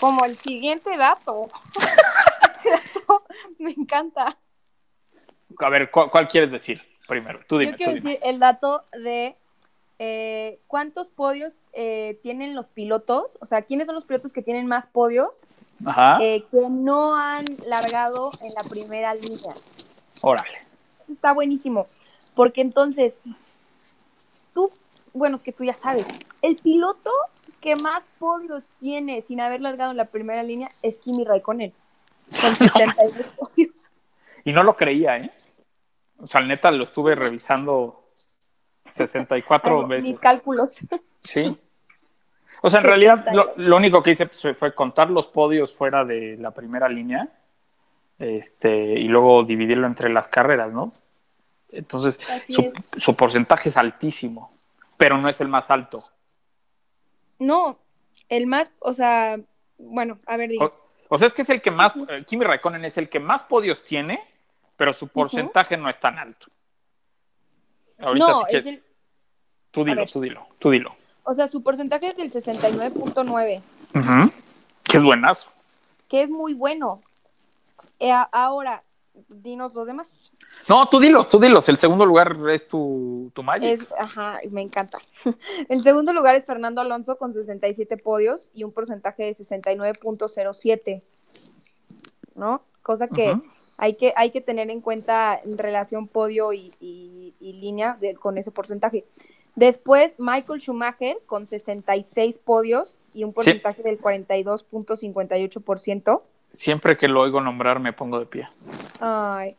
[0.00, 1.48] Como el siguiente dato.
[2.56, 3.24] este dato
[3.58, 4.36] me encanta.
[5.58, 7.40] A ver, ¿cuál, cuál quieres decir primero?
[7.46, 7.72] Tú dime.
[7.72, 8.10] Yo quiero tú dime.
[8.10, 9.36] decir el dato de
[9.98, 14.66] eh, cuántos podios eh, tienen los pilotos, o sea, quiénes son los pilotos que tienen
[14.66, 15.40] más podios
[15.84, 19.54] Ajá, eh, que no han largado en la primera línea.
[20.22, 20.60] órale.
[21.08, 21.86] Está buenísimo,
[22.34, 23.22] porque entonces,
[24.52, 24.70] tú,
[25.12, 26.06] bueno, es que tú ya sabes,
[26.42, 27.10] el piloto
[27.60, 31.72] que más podios tiene sin haber largado en la primera línea es Kimi Raikkonen,
[32.28, 33.90] con 72 podios.
[34.44, 35.30] Y no lo creía, ¿eh?
[36.18, 38.05] O sea, neta, lo estuve revisando
[38.88, 40.10] 64 Hago veces.
[40.10, 40.80] Mis cálculos.
[41.20, 41.58] Sí.
[42.62, 43.68] O sea, en realidad lo, 78.
[43.70, 47.28] lo único que hice pues, fue- contar los podios fuera de la primera línea
[48.18, 50.92] este, y luego dividirlo entre las carreras, ¿no?
[51.70, 52.18] Entonces,
[52.48, 54.50] su, su porcentaje es altísimo,
[54.96, 56.02] pero no es el más alto.
[57.38, 57.78] No,
[58.28, 59.38] el más, o sea,
[59.78, 60.64] bueno, a ver, digo.
[60.64, 63.20] O, o sea, es que es el que más, eh, Kimi Raikkonen es el que
[63.20, 64.20] más podios tiene,
[64.76, 66.46] pero su porcentaje no es tan alto.
[67.98, 68.82] Ahorita no, sí que- es el,
[69.70, 70.94] tú dilo, tú dilo, tú dilo.
[71.24, 73.62] o sea, su porcentaje es del 69.9,
[73.94, 74.32] Ujú.
[74.84, 75.48] Que es buenazo.
[76.08, 77.02] que es muy bueno.
[77.98, 78.82] Eh, ahora,
[79.28, 80.14] dinos los demás.
[80.68, 81.68] No, tú dilos, tú dilos.
[81.68, 83.68] El segundo lugar es tu, tu Magic.
[83.68, 84.98] Es, ajá, me encanta.
[85.68, 91.02] El segundo lugar es Fernando Alonso con 67 podios y un porcentaje de 69.07,
[92.34, 92.62] ¿no?
[92.82, 93.36] Cosa que.
[93.78, 98.14] Hay que hay que tener en cuenta en relación podio y, y- y línea de-
[98.14, 99.04] con ese porcentaje.
[99.54, 106.22] Después, Michael Schumacher con 66 podios y un porcentaje del 42.58%.
[106.52, 108.48] Siempre que lo oigo nombrar me pongo de pie.
[109.00, 109.56] Ay.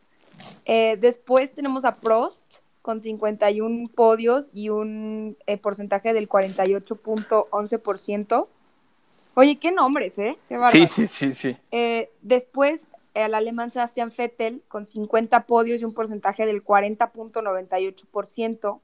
[0.64, 2.44] Eh, después tenemos a Prost
[2.82, 8.46] con 51 podios y un eh, porcentaje del 48.11%.
[9.34, 10.36] Oye, qué nombres, ¿eh?
[10.48, 10.58] Qué.
[10.70, 11.56] Sí, sí, sí, sí.
[11.70, 12.88] Eh, después,
[13.26, 18.80] el alemán Sebastian Vettel con 50 podios y un porcentaje del 40.98%.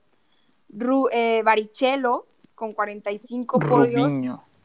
[0.77, 4.13] Ru- eh, Barrichello con 45 podios,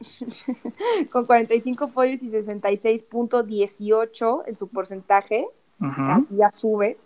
[1.10, 5.46] con 45 podios y 66.18 en su porcentaje.
[5.80, 6.00] Ujú.
[6.02, 6.98] Aquí ya sube.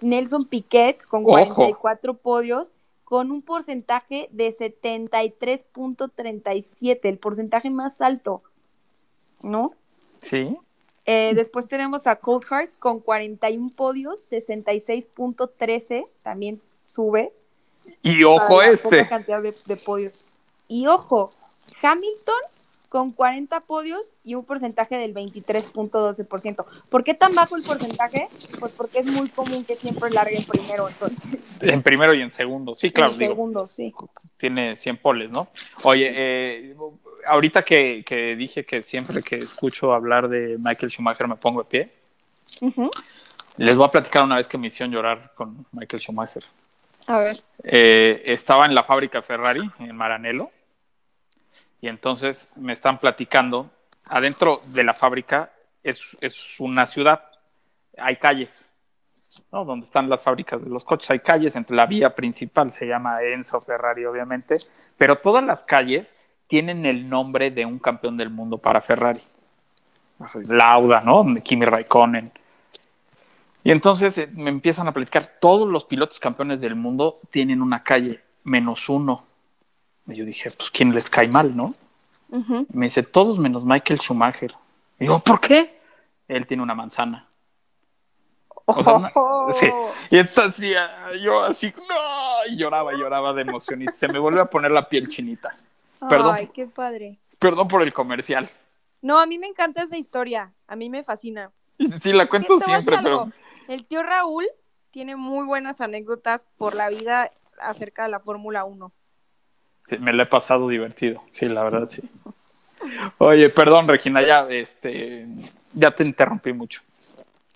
[0.00, 1.30] Nelson Piquet con Ojo.
[1.54, 2.72] 44 podios,
[3.04, 8.42] con un porcentaje de 73.37, el porcentaje más alto,
[9.42, 9.72] ¿no?
[10.20, 10.56] Sí.
[11.12, 17.32] Eh, después tenemos a Coulthard con 41 podios, 66.13, también sube.
[18.00, 19.08] Y ojo este.
[19.08, 20.14] cantidad de, de podios.
[20.68, 21.32] Y ojo,
[21.82, 22.38] Hamilton
[22.88, 26.64] con 40 podios y un porcentaje del 23.12%.
[26.88, 28.28] ¿Por qué tan bajo el porcentaje?
[28.60, 31.56] Pues porque es muy común que siempre larguen primero, entonces.
[31.60, 32.76] En primero y en segundo.
[32.76, 33.92] Sí, claro, en digo, segundo, sí.
[34.36, 35.48] tiene 100 poles, ¿no?
[35.82, 36.76] Oye, eh,
[37.26, 41.68] ahorita que, que dije que siempre que escucho hablar de Michael Schumacher me pongo de
[41.68, 41.92] pie,
[43.56, 46.44] les voy a platicar una vez que me hicieron llorar con Michael Schumacher.
[47.06, 47.36] A ver.
[47.62, 50.50] Eh, estaba en la fábrica Ferrari, en Maranello,
[51.80, 53.70] y entonces me están platicando,
[54.08, 55.50] adentro de la fábrica
[55.82, 57.24] es, es una ciudad,
[57.96, 58.68] hay calles,
[59.50, 59.64] ¿no?
[59.64, 63.22] Donde están las fábricas de los coches, hay calles, entre la vía principal se llama
[63.22, 64.56] Enzo Ferrari, obviamente,
[64.98, 66.14] pero todas las calles
[66.50, 69.22] tienen el nombre de un campeón del mundo para Ferrari.
[70.48, 71.24] Lauda, ¿no?
[71.44, 72.32] Kimi Raikkonen.
[73.62, 77.84] Y entonces eh, me empiezan a platicar, todos los pilotos campeones del mundo tienen una
[77.84, 79.24] calle, menos uno.
[80.08, 81.74] Y yo dije, pues, ¿quién les cae mal, no?
[82.72, 84.52] Me dice, todos menos Michael Schumacher.
[84.98, 85.78] Y digo, ¿por qué?
[86.26, 87.26] Él tiene una manzana.
[88.64, 89.52] O sea, una- Ojo.
[89.52, 89.68] sí.
[90.10, 90.44] Y entonces
[90.76, 94.72] así, yo así, no, y lloraba, lloraba de emoción y se me vuelve a poner
[94.72, 95.50] la piel chinita.
[96.08, 96.36] Perdón.
[96.38, 97.18] Ay, qué padre.
[97.38, 98.48] Perdón por el comercial.
[99.02, 100.52] No, a mí me encanta esa historia.
[100.66, 101.50] A mí me fascina.
[102.02, 103.30] Sí, la cuento siempre, pero.
[103.68, 104.46] El tío Raúl
[104.90, 107.30] tiene muy buenas anécdotas por la vida
[107.60, 108.92] acerca de la Fórmula 1.
[109.84, 111.22] sí, me la he pasado divertido.
[111.30, 112.02] Sí, la verdad, sí.
[113.18, 115.26] Oye, perdón, Regina, ya, este,
[115.72, 116.82] ya te interrumpí mucho.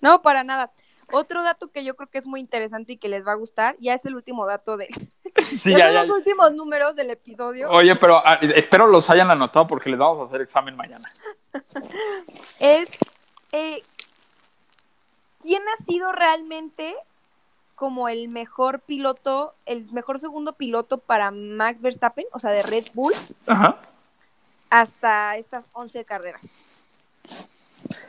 [0.01, 0.71] No, para nada.
[1.11, 3.75] Otro dato que yo creo que es muy interesante y que les va a gustar,
[3.79, 4.87] ya es el último dato de...
[5.41, 7.69] Sí, ya los últimos números del episodio.
[7.69, 11.03] Oye, pero ah, espero los hayan anotado porque les vamos a hacer examen mañana.
[12.59, 12.89] es
[13.51, 13.81] eh,
[15.41, 16.95] quién ha sido realmente
[17.75, 22.85] como el mejor piloto, el mejor segundo piloto para Max Verstappen, o sea, de Red
[22.93, 23.13] Bull,
[23.45, 23.79] Ajá.
[24.69, 26.61] hasta estas 11 carreras.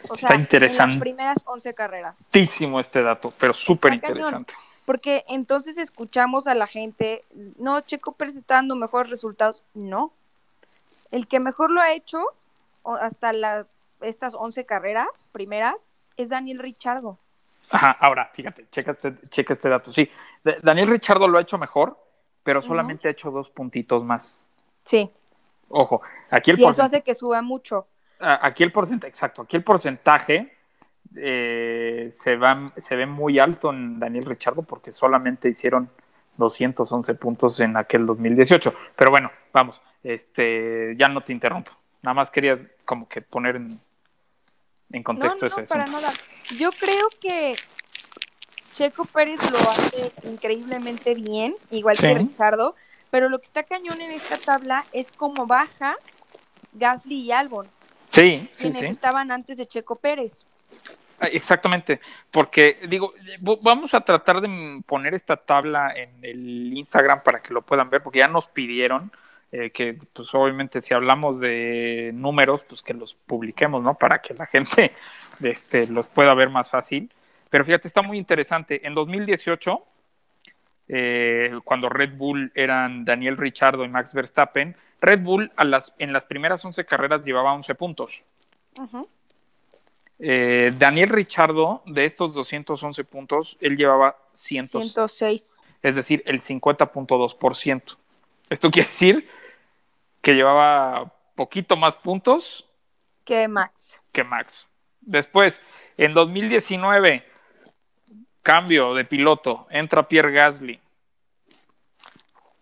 [0.09, 0.95] O sea, Está en interesante.
[0.95, 2.21] las primeras 11 carreras.
[2.21, 4.55] Altísimo este dato, pero súper interesante.
[4.87, 7.21] Porque entonces escuchamos a la gente,
[7.59, 9.63] no, Checo Pérez está dando mejores resultados.
[9.75, 10.13] No.
[11.11, 12.25] El que mejor lo ha hecho
[12.85, 13.67] hasta la-
[14.01, 15.75] estas 11 carreras primeras
[16.17, 17.19] es Daniel Richardo.
[17.71, 19.91] Ajá, ahora, fíjate, checa este, checa este dato.
[19.93, 20.09] Sí,
[20.63, 21.99] Daniel Richardo lo ha hecho mejor,
[22.45, 24.41] pero solamente ha hecho dos puntitos más.
[24.85, 25.11] Sí.
[25.69, 26.97] Ojo, aquí el Y eso porcentaje.
[26.99, 27.89] hace que suba mucho.
[28.21, 30.56] Aquí el porcentaje, exacto, aquí el porcentaje
[31.15, 35.91] eh, se, va, se ve muy alto en Daniel Richardo porque solamente hicieron
[36.37, 38.75] 211 puntos en aquel 2018.
[38.97, 41.71] Pero bueno, vamos, este, ya no te interrumpo.
[42.03, 43.71] Nada más quería como que poner en,
[44.93, 46.01] en contexto no, no, ese para asunto.
[46.01, 46.13] nada.
[46.59, 47.57] Yo creo que
[48.73, 52.07] Checo Pérez lo hace increíblemente bien, igual Sí.
[52.09, 52.75] que Richardo,
[53.11, 55.97] pero lo que está cañón en esta tabla es cómo baja
[56.75, 57.67] Gasly y Albon,
[58.11, 58.87] Sí, sí, quienes sí.
[58.87, 60.45] estaban antes de Checo Pérez.
[61.19, 62.01] Ah, Exactamente,
[62.31, 63.15] porque digo,
[63.63, 68.03] vamos a tratar de poner esta tabla en el Instagram para que lo puedan ver,
[68.03, 69.11] porque ya nos pidieron
[69.53, 73.95] eh, que, pues obviamente, si hablamos de números, pues que los publiquemos, ¿no?
[73.95, 74.93] Para que la gente
[75.43, 77.11] este, los pueda ver más fácil.
[77.49, 78.87] Pero fíjate, está muy interesante.
[78.87, 79.83] En 2018,
[80.89, 86.13] eh, cuando Red Bull eran Daniel Richardo y Max Verstappen, Red Bull a las, en
[86.13, 88.25] las primeras 11 carreras llevaba 11 puntos.
[88.79, 89.09] Ujú.
[90.19, 95.59] Eh, Daniel Richardo, de estos 211 puntos, él llevaba 100, 106.
[95.83, 97.97] es decir, el 50.2%.
[98.49, 99.29] Esto quiere decir
[100.23, 102.67] que llevaba poquito más puntos
[103.25, 104.01] Que Max.
[104.13, 104.67] que Max.
[105.01, 105.63] Después,
[105.99, 107.25] en 2019,
[108.43, 110.81] cambio de piloto, entra Pierre Gasly.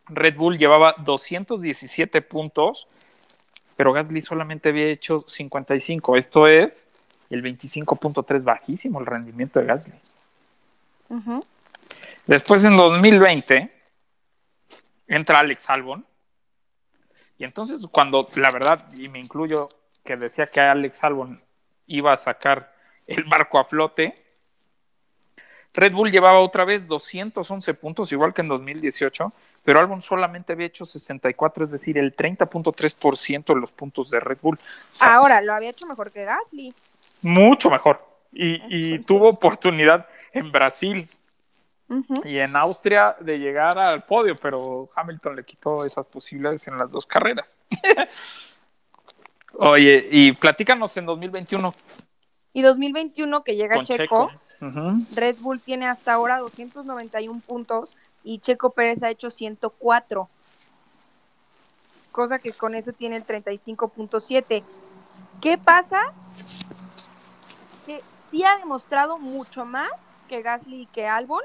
[0.07, 2.89] Red Bull llevaba 217 puntos,
[3.77, 6.17] pero Gasly solamente había hecho 55.
[6.17, 6.87] Esto es
[7.35, 9.95] el 25.3, bajísimo el rendimiento de Gasly.
[12.26, 13.70] Después, en 2020,
[15.09, 16.07] entra Alex Albon.
[17.37, 19.68] Y entonces, cuando la verdad, y me incluyo,
[20.05, 21.43] que decía que Alex Albon
[21.87, 22.72] iba a sacar
[23.07, 24.14] el barco a flote,
[25.74, 29.32] Red Bull llevaba otra vez 211 puntos, igual que en 2018,
[29.64, 34.39] pero Albon solamente había hecho 64, es decir, el 30.3% de los puntos de Red
[34.41, 34.57] Bull.
[34.57, 36.72] O sea, Ahora, lo había hecho mejor que Gasly.
[37.25, 38.05] Mucho mejor.
[38.33, 41.09] Y, tuvo oportunidad en Brasil
[42.25, 46.91] y en Austria de llegar al podio, pero Hamilton le quitó esas posibilidades en las
[46.91, 47.57] dos carreras.
[49.57, 51.72] Oye, y platícanos en 2021
[52.55, 54.66] Y 2021 que llega con Checo, Checo.
[54.66, 55.07] Ujú.
[55.14, 57.89] Red Bull tiene hasta ahora 291 puntos
[58.25, 60.29] y Checo Pérez ha hecho 104.
[62.11, 64.64] Cosa que con eso tiene el 35.7.
[65.41, 66.12] ¿Qué pasa?
[68.35, 69.93] Sí ha demostrado mucho más
[70.28, 71.43] que Gasly y que Albon,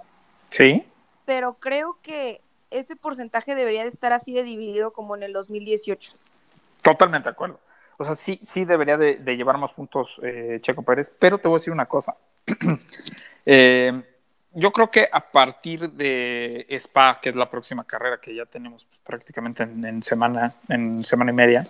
[0.49, 0.83] Sí,
[1.23, 6.13] pero creo que ese porcentaje debería de estar así de dividido como en el 2018.
[6.81, 7.59] totalmente de acuerdo.
[7.99, 11.47] O sea, sí, sí debería de, de llevar más puntos eh, Checo Pérez, pero te
[11.47, 12.15] voy a decir una cosa.
[13.45, 14.03] Eh,
[14.53, 18.85] yo creo que a partir de Spa, que es la próxima carrera que ya tenemos
[19.03, 21.63] prácticamente en, en semana, en semana y media,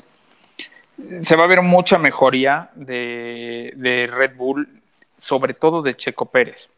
[1.20, 4.79] se va a ver mucha mejoría de, de Red Bull,
[5.20, 6.70] sobre todo de Checo Pérez.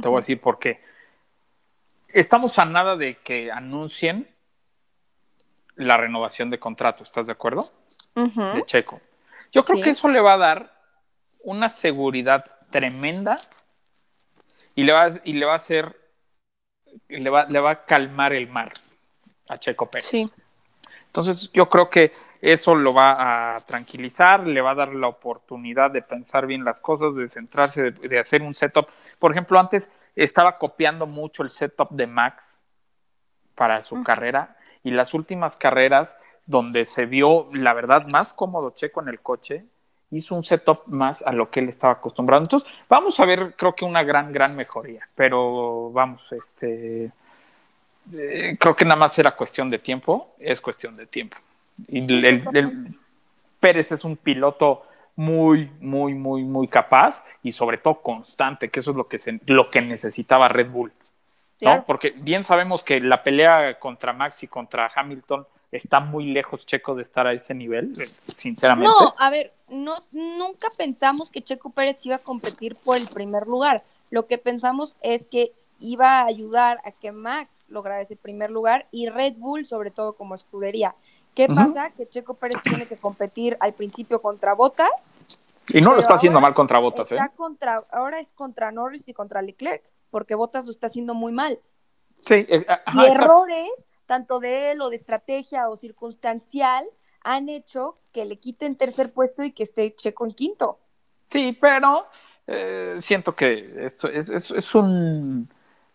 [0.00, 0.80] Te voy a decir por qué.
[2.08, 4.28] Estamos a nada de que anuncien
[5.76, 7.70] la renovación de contrato, ¿estás de acuerdo?
[8.14, 9.00] De Checo.
[9.50, 9.84] Yo creo Sí.
[9.84, 10.80] que eso le va a dar
[11.44, 13.38] una seguridad tremenda
[14.74, 15.98] y le va, y le va a hacer,
[17.08, 18.72] le va, le va a calmar el mar
[19.48, 20.06] a Checo Pérez.
[20.06, 20.30] Sí.
[21.06, 22.12] Entonces yo creo que
[22.42, 26.80] eso lo va a tranquilizar, le va a dar la oportunidad de pensar bien las
[26.80, 28.88] cosas, de centrarse, de, de hacer un setup.
[29.18, 32.60] Por ejemplo, antes estaba copiando mucho el setup de Max
[33.54, 36.16] para su carrera y las últimas carreras
[36.46, 39.64] donde se vio, la verdad, más cómodo Checo en el coche
[40.10, 42.42] hizo un setup más a lo que él estaba acostumbrado.
[42.42, 47.10] Entonces, vamos a ver, creo que una gran, gran mejoría, pero vamos, este,
[48.12, 51.38] eh, creo que nada más era cuestión de tiempo, es cuestión de tiempo.
[51.88, 52.96] Y el,
[53.60, 54.84] Pérez es un piloto
[55.14, 59.40] muy, muy, muy, muy capaz y sobre todo constante, que eso es lo que, se-
[59.46, 60.92] lo que necesitaba Red Bull.
[61.60, 61.84] ¿no?
[61.84, 66.94] Porque bien sabemos que la pelea contra Max y contra Hamilton está muy lejos, Checo,
[66.94, 68.90] de estar a ese nivel, eh, sinceramente.
[68.90, 73.46] No, a ver, no, nunca pensamos que Checo Pérez iba a competir por el primer
[73.46, 73.84] lugar.
[74.10, 78.86] Lo que pensamos es que iba a ayudar a que Max lograra ese primer lugar
[78.90, 80.94] y Red Bull, sobre todo como escudería.
[81.34, 81.90] ¿Qué pasa?
[81.90, 85.18] Que Checo Pérez tiene que competir al principio contra Botas.
[85.68, 87.14] y no lo está haciendo mal contra Botas, ¿eh?
[87.14, 91.32] está contra, ahora es contra Norris y contra Leclerc, porque Botas lo está haciendo muy
[91.32, 91.58] mal.
[92.16, 93.24] Sí, eh, ajá, y exacto.
[93.24, 96.84] errores, tanto de él o de estrategia o circunstancial,
[97.24, 100.78] han hecho que le quiten tercer puesto y que esté Checo en quinto.
[101.30, 102.06] Sí, pero
[102.46, 105.48] eh, siento que esto es, es- es un...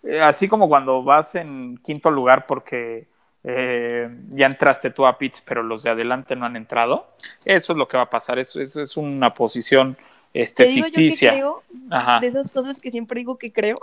[0.03, 3.07] eh, así como cuando vas en quinto lugar porque
[3.49, 7.07] eh, ya entraste tú a pits, pero los de adelante no han entrado.
[7.45, 8.39] Eso es lo que va a pasar.
[8.39, 9.97] Eso, eso es una posición
[10.33, 11.31] este, Te digo ficticia.
[11.31, 13.77] yo que creo, Ajá, de esas cosas que siempre digo que creo,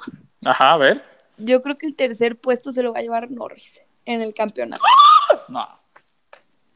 [0.45, 1.03] ajá, a ver.
[1.39, 4.83] yo creo que el tercer puesto se lo va a llevar Norris en el campeonato.
[5.49, 5.67] No.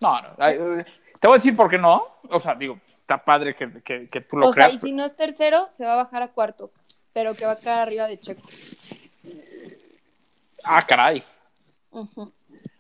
[0.01, 0.29] No, no.
[0.39, 2.03] Te voy a decir por qué no.
[2.31, 4.83] O sea, digo, está padre que, que- que tú lo O sea, creas.
[4.83, 6.71] y si no es tercero, se va a bajar a cuarto,
[7.13, 8.43] pero que va a quedar arriba de Checo.
[10.65, 11.23] Ah, caray.
[11.91, 12.33] Ujú.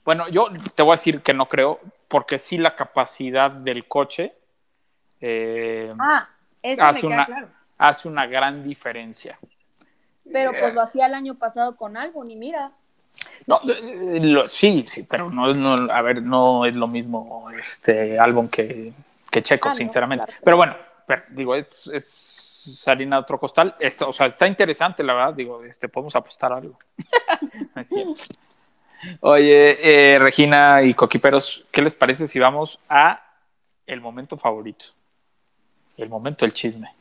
[0.09, 4.33] Bueno, yo te voy a decir que no creo, porque sí la capacidad del coche
[5.21, 6.27] eh, Ah,
[6.63, 7.49] eso Hace me queda una- claro.
[7.77, 9.39] hace una gran diferencia.
[10.33, 12.73] Pero pues lo hacía el año pasado con Albon y mira.
[13.47, 17.51] No, eh, lo- sí, sí, pero no es, no, a ver, no es lo mismo
[17.51, 18.95] este álbum que,
[19.31, 20.25] que Checo, Ah, no, sinceramente.
[20.25, 20.41] claro.
[20.43, 20.77] Pero bueno,
[21.07, 23.75] pero, digo, es, es harina de otro costal.
[23.79, 25.35] Esto, o sea, está interesante, la verdad.
[25.35, 26.79] Digo, este, podemos apostar algo.
[27.77, 28.15] Es cierto.
[29.21, 33.23] Oye, eh, Regina y Coquiperos, ¿qué les parece si vamos a
[33.87, 34.87] el momento favorito?
[35.97, 36.93] El momento del chisme.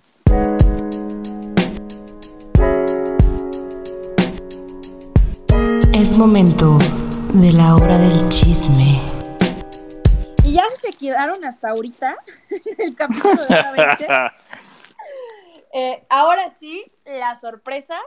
[5.92, 6.78] Es momento
[7.34, 9.02] de la hora del chisme.
[10.44, 12.16] Y ya se quedaron hasta ahorita
[12.50, 14.08] en el capítulo de la 20.
[15.74, 18.00] Eh, ahora sí, la sorpresa,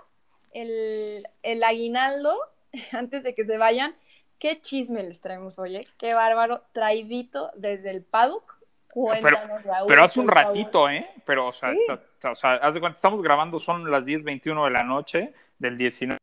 [0.53, 2.37] el, el aguinaldo,
[2.93, 3.95] antes de que se vayan.
[4.39, 5.87] Qué chisme les traemos hoy, ¿eh?
[5.99, 6.63] Qué bárbaro.
[6.73, 8.59] Traidito desde el paddock.
[8.93, 9.87] Cuéntanos, Raúl.
[9.87, 10.45] Pero hace un favor.
[10.47, 11.09] ratito, ¿eh?
[11.25, 11.79] Pero, o sea, Sí.
[11.87, 15.33] ta- ta- o sea, haz de cuenta, estamos grabando, son las 10.21 de la noche
[15.59, 16.19] del 19.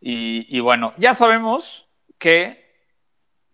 [0.00, 1.86] Y, y bueno, ya sabemos
[2.18, 2.66] que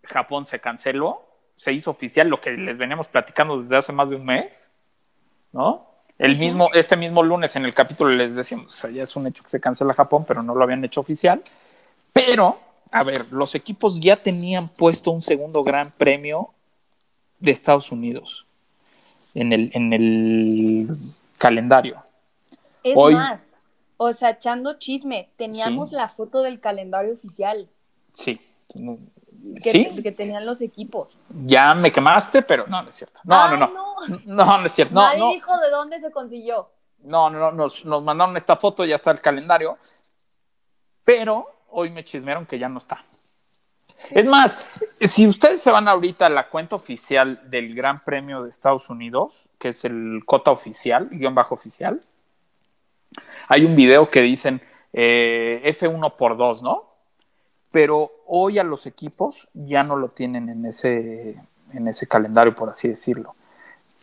[0.04, 1.26] Japón se canceló,
[1.56, 4.70] se hizo oficial lo que les veníamos platicando desde hace más de un mes,
[5.52, 5.93] ¿no?
[6.18, 9.26] El mismo, este mismo lunes en el capítulo les decíamos, o sea, ya es un
[9.26, 11.42] hecho que se cancela Japón, pero no lo habían hecho oficial.
[12.12, 12.60] Pero,
[12.92, 16.50] a ver, los equipos ya tenían puesto un segundo gran premio
[17.40, 18.46] de Estados Unidos
[19.34, 20.96] en el, en el
[21.38, 22.02] calendario.
[22.84, 23.50] Es Hoy- más,
[23.96, 25.96] o sea, echando chisme, teníamos Sí.
[25.96, 27.68] la foto del calendario oficial
[28.12, 28.38] Sí.
[29.62, 31.18] Que, Sí, que tenían los equipos.
[31.30, 33.20] ya me quemaste, pero no, no es cierto.
[33.24, 33.94] No, Ay, no, no.
[34.26, 34.94] No, no es cierto.
[34.94, 36.70] No, Nadie no, dijo de dónde se consiguió.
[37.02, 39.78] no, no, no, nos, nos mandaron esta foto, ya está el calendario,
[41.04, 43.04] pero hoy me chismearon que ya no está.
[44.10, 44.58] Es más,
[45.00, 49.48] si ustedes se van ahorita a la cuenta oficial del Gran Premio de Estados Unidos,
[49.58, 52.00] que es el cota oficial, guion bajo oficial,
[53.48, 54.60] hay un video que dicen
[54.92, 56.93] eh, F1 por 2, ¿no?
[57.74, 61.34] Pero hoy a los equipos ya no lo tienen en ese,
[61.72, 63.32] en ese calendario, por así decirlo.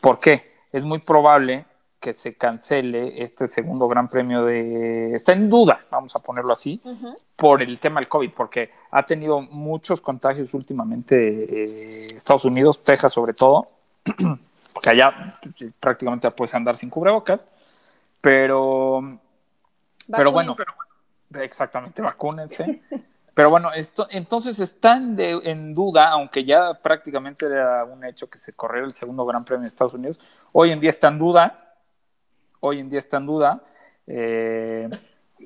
[0.02, 0.46] ¿Por qué?
[0.74, 1.66] Es muy probable
[1.98, 5.14] que se cancele este segundo Gran Premio de...
[5.14, 6.82] Está en duda, vamos a ponerlo así,
[7.38, 13.14] por el tema del COVID, porque ha tenido muchos contagios últimamente eh, Estados Unidos, Texas
[13.14, 13.70] sobre todo,
[14.74, 17.48] porque allá pues, prácticamente puedes andar sin cubrebocas,
[18.20, 19.18] pero,
[20.14, 20.56] pero bueno,
[21.40, 22.82] exactamente, vacúnense.
[23.34, 28.38] Pero bueno, esto, entonces están de, en duda, aunque ya prácticamente era un hecho que
[28.38, 30.20] se corriera el segundo Gran Premio de Estados Unidos,
[30.52, 31.76] hoy en día está en duda,
[32.60, 33.64] hoy en día está en duda,
[34.06, 34.90] eh,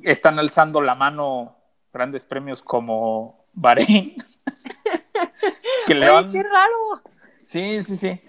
[0.03, 1.56] están alzando la mano
[1.94, 4.16] grandes premios como Bahrein,
[5.88, 7.02] que le van- qué raro.
[7.44, 8.20] Sí, sí, sí.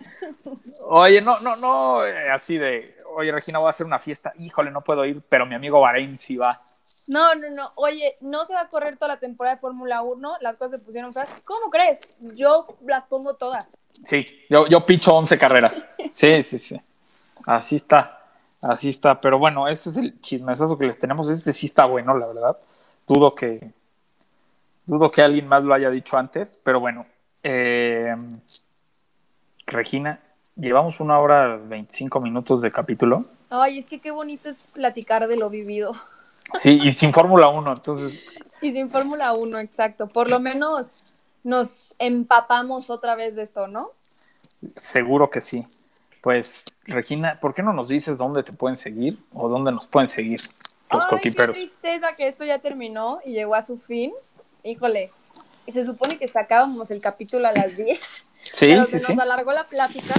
[0.84, 4.34] Oye, no, no, no, eh, así de, oye, Regina, voy a hacer una fiesta.
[4.38, 6.62] Híjole, no puedo ir, pero mi amigo Bahrein sí va.
[7.08, 7.72] No, no, no.
[7.76, 10.36] Oye, no se va a correr toda la temporada de Fórmula 1.
[10.40, 11.28] Las cosas se pusieron feas.
[11.44, 12.00] ¿Cómo crees?
[12.34, 13.72] Yo las pongo todas.
[14.04, 15.86] Sí, yo, yo picho 11 carreras.
[16.12, 16.80] Sí, sí, sí.
[17.46, 18.24] Así está.
[18.60, 19.20] Así está.
[19.20, 21.28] Pero bueno, ese es el chismesazo que les tenemos.
[21.28, 22.58] Este sí está bueno, la verdad.
[23.06, 23.70] Dudo que.
[24.84, 26.58] Dudo que alguien más lo haya dicho antes.
[26.62, 27.06] Pero bueno.
[27.42, 28.14] eh,
[29.66, 30.20] Regina,
[30.54, 33.24] llevamos una hora 25 minutos de capítulo.
[33.50, 35.92] Ay, es que qué bonito es platicar de lo vivido.
[36.58, 37.72] Sí, y sin Fórmula 1.
[37.72, 38.18] Entonces,
[38.60, 40.06] Y sin Fórmula 1, exacto.
[40.08, 40.90] Por lo menos
[41.44, 43.90] nos empapamos otra vez de esto, ¿no?
[44.74, 45.66] seguro que sí.
[46.22, 50.08] Pues, Regina, ¿por qué no nos dices dónde te pueden seguir o dónde nos pueden
[50.08, 50.40] seguir
[50.90, 51.54] los Ay, qué coquiperos?
[51.56, 54.12] tristeza que esto ya terminó y llegó a su fin.
[54.64, 55.12] Híjole,
[55.68, 58.00] se supone que sacábamos el capítulo a las 10,
[58.42, 59.12] Sí, pero sí, se sí.
[59.12, 60.14] nos alargó la plática.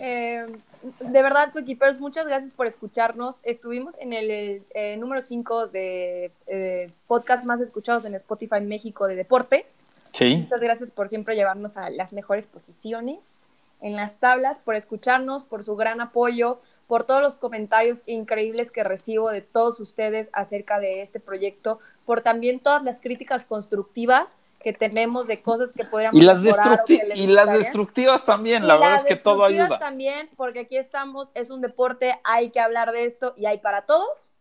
[0.00, 0.46] Eh,
[0.82, 3.38] de verdad, Coequiperos, muchas gracias por escucharnos.
[3.42, 9.16] Estuvimos en el eh, número 5 de eh, podcast más escuchados en Spotify México de
[9.16, 9.64] deportes.
[10.12, 13.48] Sí, Muchas gracias por siempre llevarnos a las mejores posiciones
[13.80, 18.82] en las tablas, por escucharnos, por su gran apoyo, por todos los comentarios increíbles que
[18.82, 24.72] recibo de todos ustedes acerca de este proyecto, por también todas las críticas constructivas que
[24.72, 28.76] tenemos de cosas que podríamos y las, mejorar que y las destructivas también, Y la
[28.76, 29.78] verdad es que todo ayuda.
[29.78, 33.86] también, porque aquí estamos, es un deporte, hay que hablar de esto y hay para
[33.86, 34.32] todos.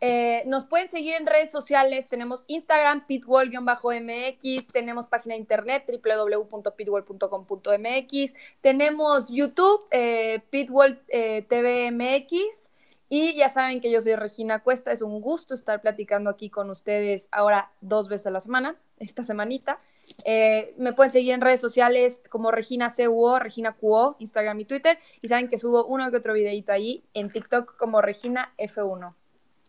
[0.00, 8.34] Eh, nos pueden seguir en redes sociales, tenemos Instagram, pitwall-mx, tenemos página de internet www.pitwall.com.mx,
[8.60, 12.70] tenemos YouTube, eh, Pitwall eh, TV MX,
[13.08, 16.70] y ya saben que yo soy Regina Cuesta, es un gusto estar platicando aquí con
[16.70, 19.78] ustedes ahora dos veces a la semana, esta semanita.
[20.24, 24.98] Eh, me pueden seguir en redes sociales como Regina CUO, Regina QO, Instagram y Twitter,
[25.22, 29.14] y saben que subo uno que otro videito ahí en TikTok como Regina F1.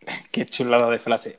[0.32, 1.38] Qué chulada de frase.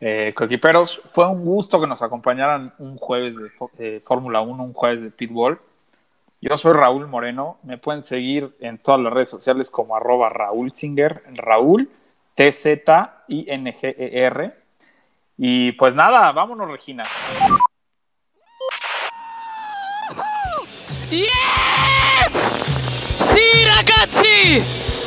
[0.00, 4.72] Eh, coequiperos, fue un gusto que nos acompañaran un jueves de, de Fórmula 1, un
[4.72, 5.60] jueves de Pitbull.
[6.40, 7.58] Yo soy Raúl Moreno.
[7.62, 11.88] Me pueden seguir en todas las redes sociales como arroba Raúl Singer, Raúl
[12.34, 12.92] T-Z-I-N-G-E-R.
[15.36, 17.04] Y pues nada, vámonos, Regina.
[21.10, 21.28] Yes!
[23.18, 24.62] Sì, ragazzi!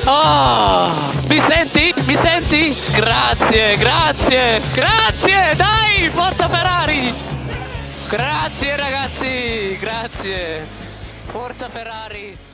[0.06, 0.94] Ah,
[1.28, 1.94] mi senti?
[2.06, 2.76] Mi senti?
[2.94, 5.56] Grazie, grazie, grazie!
[5.56, 7.14] Dai, forza Ferrari!
[8.08, 10.68] Grazie ragazzi, grazie!
[11.26, 12.45] Forza Ferrari!